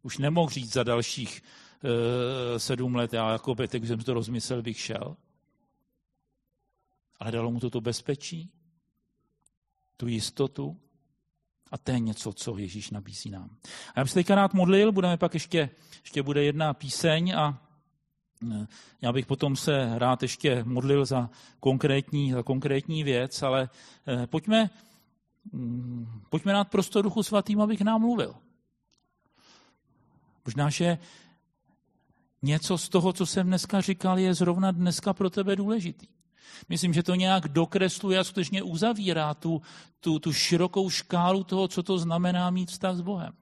Už 0.02 0.18
nemohl 0.18 0.50
říct 0.50 0.72
za 0.72 0.83
dalších 0.83 1.42
sedm 2.56 2.94
let, 2.94 3.12
já 3.12 3.32
jako 3.32 3.54
teď 3.54 3.84
jsem 3.84 3.98
to 3.98 4.14
rozmyslel, 4.14 4.62
bych 4.62 4.80
šel. 4.80 5.16
Ale 7.20 7.32
dalo 7.32 7.50
mu 7.50 7.60
to 7.60 7.70
to 7.70 7.80
bezpečí, 7.80 8.50
tu 9.96 10.06
jistotu 10.06 10.76
a 11.70 11.78
to 11.78 11.90
je 11.90 11.98
něco, 11.98 12.32
co 12.32 12.58
Ježíš 12.58 12.90
nabízí 12.90 13.30
nám. 13.30 13.56
A 13.94 14.00
já 14.00 14.04
bych 14.04 14.10
se 14.10 14.14
teďka 14.14 14.34
rád 14.34 14.54
modlil, 14.54 14.92
budeme 14.92 15.16
pak 15.16 15.34
ještě, 15.34 15.70
ještě 16.02 16.22
bude 16.22 16.44
jedna 16.44 16.74
píseň 16.74 17.34
a 17.36 17.62
e, 18.52 18.66
já 19.02 19.12
bych 19.12 19.26
potom 19.26 19.56
se 19.56 19.98
rád 19.98 20.22
ještě 20.22 20.64
modlil 20.64 21.04
za 21.04 21.30
konkrétní, 21.60 22.32
za 22.32 22.42
konkrétní 22.42 23.04
věc, 23.04 23.42
ale 23.42 23.68
e, 24.08 24.26
pojďme, 24.26 24.70
mm, 25.52 26.22
pojďme 26.30 26.52
dát 26.52 26.70
prostor 26.70 27.04
Duchu 27.04 27.22
Svatým, 27.22 27.60
abych 27.60 27.80
nám 27.80 28.00
mluvil. 28.00 28.34
Možná, 30.44 30.70
že 30.70 30.98
něco 32.42 32.79
z 32.79 32.88
toho, 32.88 33.12
co 33.12 33.26
jsem 33.26 33.46
dneska 33.46 33.81
říkal, 33.81 34.18
je 34.18 34.35
zrovna 34.35 34.70
dneska 34.70 35.12
pro 35.12 35.31
tebe 35.31 35.57
důležitý. 35.57 36.07
Myslím, 36.68 36.92
že 36.92 37.03
to 37.03 37.14
nějak 37.14 37.48
dokresluje 37.48 38.18
a 38.18 38.24
skutečně 38.24 38.62
uzavírá 38.62 39.35
tu, 39.35 39.62
tu, 40.00 40.18
tu 40.18 40.33
širokou 40.33 40.90
škálu 40.90 41.44
toho, 41.44 41.68
co 41.68 41.83
to 41.83 41.98
znamená 41.98 42.50
mít 42.50 42.70
vztah 42.70 42.96
s 42.96 43.00
Bohem. 43.00 43.33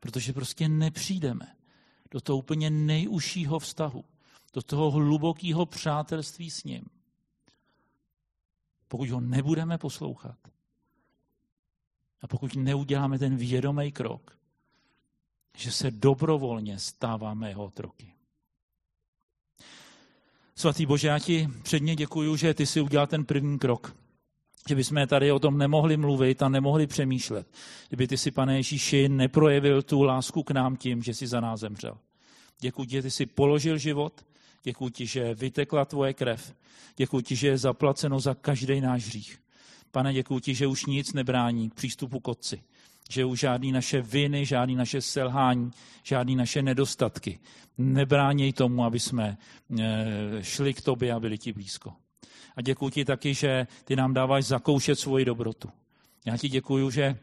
Protože 0.00 0.32
prostě 0.32 0.68
nepřijdeme 0.68 1.56
do 2.10 2.20
toho 2.20 2.38
úplně 2.38 2.70
nejužšího 2.70 3.58
vztahu, 3.58 4.04
do 4.52 4.62
toho 4.62 4.90
hlubokého 4.90 5.66
přátelství 5.66 6.50
s 6.50 6.64
ním. 6.64 6.84
Pokud 8.88 9.08
ho 9.08 9.20
nebudeme 9.20 9.78
poslouchat 9.78 10.38
a 12.20 12.26
pokud 12.26 12.54
neuděláme 12.54 13.18
ten 13.18 13.36
vědomý 13.36 13.92
krok, 13.92 14.41
že 15.56 15.72
se 15.72 15.90
dobrovolně 15.90 16.78
stáváme 16.78 17.48
jeho 17.48 17.64
otroky. 17.64 18.12
Svatý 20.54 20.86
Bože, 20.86 21.08
já 21.08 21.18
ti 21.18 21.48
předně 21.62 21.96
děkuju, 21.96 22.36
že 22.36 22.54
ty 22.54 22.66
si 22.66 22.80
udělal 22.80 23.06
ten 23.06 23.24
první 23.24 23.58
krok. 23.58 23.96
Že 24.68 24.74
bychom 24.74 25.06
tady 25.06 25.32
o 25.32 25.38
tom 25.38 25.58
nemohli 25.58 25.96
mluvit 25.96 26.42
a 26.42 26.48
nemohli 26.48 26.86
přemýšlet. 26.86 27.46
Kdyby 27.88 28.08
ty 28.08 28.16
si, 28.16 28.30
pane 28.30 28.56
Ježíši, 28.56 29.08
neprojevil 29.08 29.82
tu 29.82 30.02
lásku 30.02 30.42
k 30.42 30.50
nám 30.50 30.76
tím, 30.76 31.02
že 31.02 31.14
jsi 31.14 31.26
za 31.26 31.40
nás 31.40 31.60
zemřel. 31.60 31.98
Děkuji 32.60 32.84
ti, 32.84 32.90
že 32.90 33.02
ty 33.02 33.10
jsi 33.10 33.26
položil 33.26 33.78
život, 33.78 34.26
děkuji 34.62 34.88
ti, 34.88 35.06
že 35.06 35.34
vytekla 35.34 35.84
tvoje 35.84 36.14
krev, 36.14 36.54
děkuji 36.96 37.20
ti, 37.20 37.36
že 37.36 37.48
je 37.48 37.58
zaplaceno 37.58 38.20
za 38.20 38.34
každý 38.34 38.80
náš 38.80 39.06
hřích. 39.06 39.38
Pane, 39.90 40.12
děkuji 40.12 40.40
ti, 40.40 40.54
že 40.54 40.66
už 40.66 40.86
nic 40.86 41.12
nebrání 41.12 41.70
k 41.70 41.74
přístupu 41.74 42.20
k 42.20 42.28
Otci 42.28 42.62
že 43.12 43.24
už 43.24 43.38
žádný 43.38 43.72
naše 43.72 44.02
viny, 44.02 44.46
žádný 44.46 44.74
naše 44.76 45.00
selhání, 45.00 45.70
žádný 46.02 46.36
naše 46.36 46.62
nedostatky 46.62 47.38
nebráněj 47.78 48.52
tomu, 48.52 48.84
aby 48.84 49.00
jsme 49.00 49.38
eh, 49.80 50.38
šli 50.40 50.74
k 50.74 50.80
tobě 50.80 51.12
a 51.12 51.20
byli 51.20 51.38
ti 51.38 51.52
blízko. 51.52 51.92
A 52.56 52.62
děkuji 52.62 52.90
ti 52.90 53.04
taky, 53.04 53.34
že 53.34 53.66
ty 53.84 53.96
nám 53.96 54.14
dáváš 54.14 54.44
zakoušet 54.44 54.98
svoji 54.98 55.24
dobrotu. 55.24 55.68
Já 56.26 56.36
ti 56.36 56.48
děkuji, 56.48 56.90
že 56.90 57.18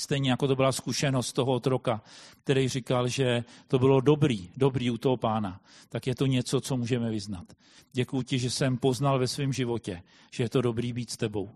stejně 0.00 0.30
jako 0.30 0.48
to 0.48 0.56
byla 0.56 0.72
zkušenost 0.72 1.32
toho 1.32 1.52
otroka, 1.52 2.02
který 2.44 2.68
říkal, 2.68 3.08
že 3.08 3.44
to 3.68 3.78
bylo 3.78 4.00
dobrý, 4.00 4.50
dobrý 4.56 4.90
u 4.90 4.98
toho 4.98 5.16
pána, 5.16 5.60
tak 5.88 6.06
je 6.06 6.14
to 6.14 6.26
něco, 6.26 6.60
co 6.60 6.76
můžeme 6.76 7.10
vyznat. 7.10 7.44
Děkuji 7.92 8.22
ti, 8.22 8.38
že 8.38 8.50
jsem 8.50 8.76
poznal 8.76 9.18
ve 9.18 9.28
svém 9.28 9.52
životě, 9.52 10.02
že 10.30 10.44
je 10.44 10.48
to 10.48 10.62
dobrý 10.62 10.92
být 10.92 11.10
s 11.10 11.16
tebou. 11.16 11.50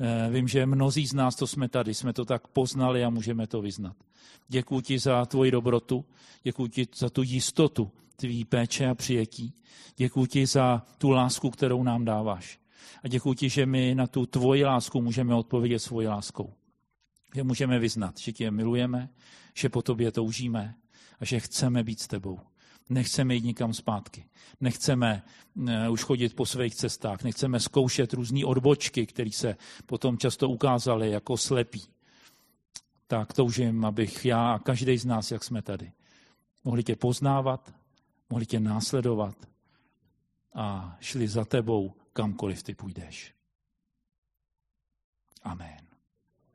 Eh, 0.00 0.30
vím, 0.30 0.48
že 0.48 0.66
mnozí 0.66 1.06
z 1.06 1.12
nás, 1.12 1.36
to 1.36 1.46
jsme 1.46 1.68
tady, 1.68 1.94
jsme 1.94 2.12
to 2.12 2.24
tak 2.24 2.48
poznali 2.48 3.04
a 3.04 3.10
můžeme 3.10 3.46
to 3.46 3.60
vyznat. 3.60 3.96
Děkuji 4.48 4.80
ti 4.80 4.98
za 4.98 5.26
tvoji 5.26 5.50
dobrotu, 5.50 6.04
děkuji 6.42 6.66
ti 6.68 6.86
za 6.96 7.10
tu 7.10 7.22
jistotu 7.22 7.90
tvý 8.16 8.44
péče 8.44 8.88
a 8.88 8.94
přijetí. 8.94 9.52
Děkuji 9.96 10.26
ti 10.26 10.46
za 10.46 10.82
tu 10.98 11.10
lásku, 11.10 11.50
kterou 11.50 11.82
nám 11.82 12.04
dáváš. 12.04 12.58
A 13.04 13.08
děkuji 13.08 13.34
ti, 13.34 13.48
že 13.48 13.66
my 13.66 13.94
na 13.94 14.06
tu 14.06 14.26
tvoji 14.26 14.64
lásku 14.64 15.02
můžeme 15.02 15.34
odpovědět 15.34 15.78
svojí 15.78 16.06
láskou. 16.06 16.52
Že 17.34 17.44
můžeme 17.44 17.78
vyznat, 17.78 18.18
že 18.18 18.32
tě 18.32 18.50
milujeme, 18.50 19.08
že 19.54 19.68
po 19.68 19.82
tobě 19.82 20.12
toužíme 20.12 20.74
a 21.20 21.24
že 21.24 21.40
chceme 21.40 21.84
být 21.84 22.00
s 22.00 22.06
tebou. 22.06 22.40
Nechceme 22.88 23.34
jít 23.34 23.44
nikam 23.44 23.74
zpátky. 23.74 24.24
Nechceme 24.60 25.22
uh, 25.54 25.70
už 25.90 26.02
chodit 26.02 26.36
po 26.36 26.46
svých 26.46 26.74
cestách. 26.74 27.22
Nechceme 27.22 27.60
zkoušet 27.60 28.12
různé 28.12 28.44
odbočky, 28.44 29.06
které 29.06 29.30
se 29.30 29.56
potom 29.86 30.18
často 30.18 30.48
ukázaly 30.48 31.10
jako 31.10 31.36
slepí. 31.36 31.82
Tak 33.06 33.32
toužím, 33.32 33.84
abych 33.84 34.24
já 34.24 34.52
a 34.52 34.58
každý 34.58 34.98
z 34.98 35.04
nás, 35.04 35.30
jak 35.30 35.44
jsme 35.44 35.62
tady, 35.62 35.92
mohli 36.64 36.84
tě 36.84 36.96
poznávat, 36.96 37.74
mohli 38.30 38.46
tě 38.46 38.60
následovat 38.60 39.36
a 40.54 40.96
šli 41.00 41.28
za 41.28 41.44
tebou 41.44 41.94
kamkoliv 42.12 42.62
ty 42.62 42.74
půjdeš. 42.74 43.34
Amen. 45.42 45.83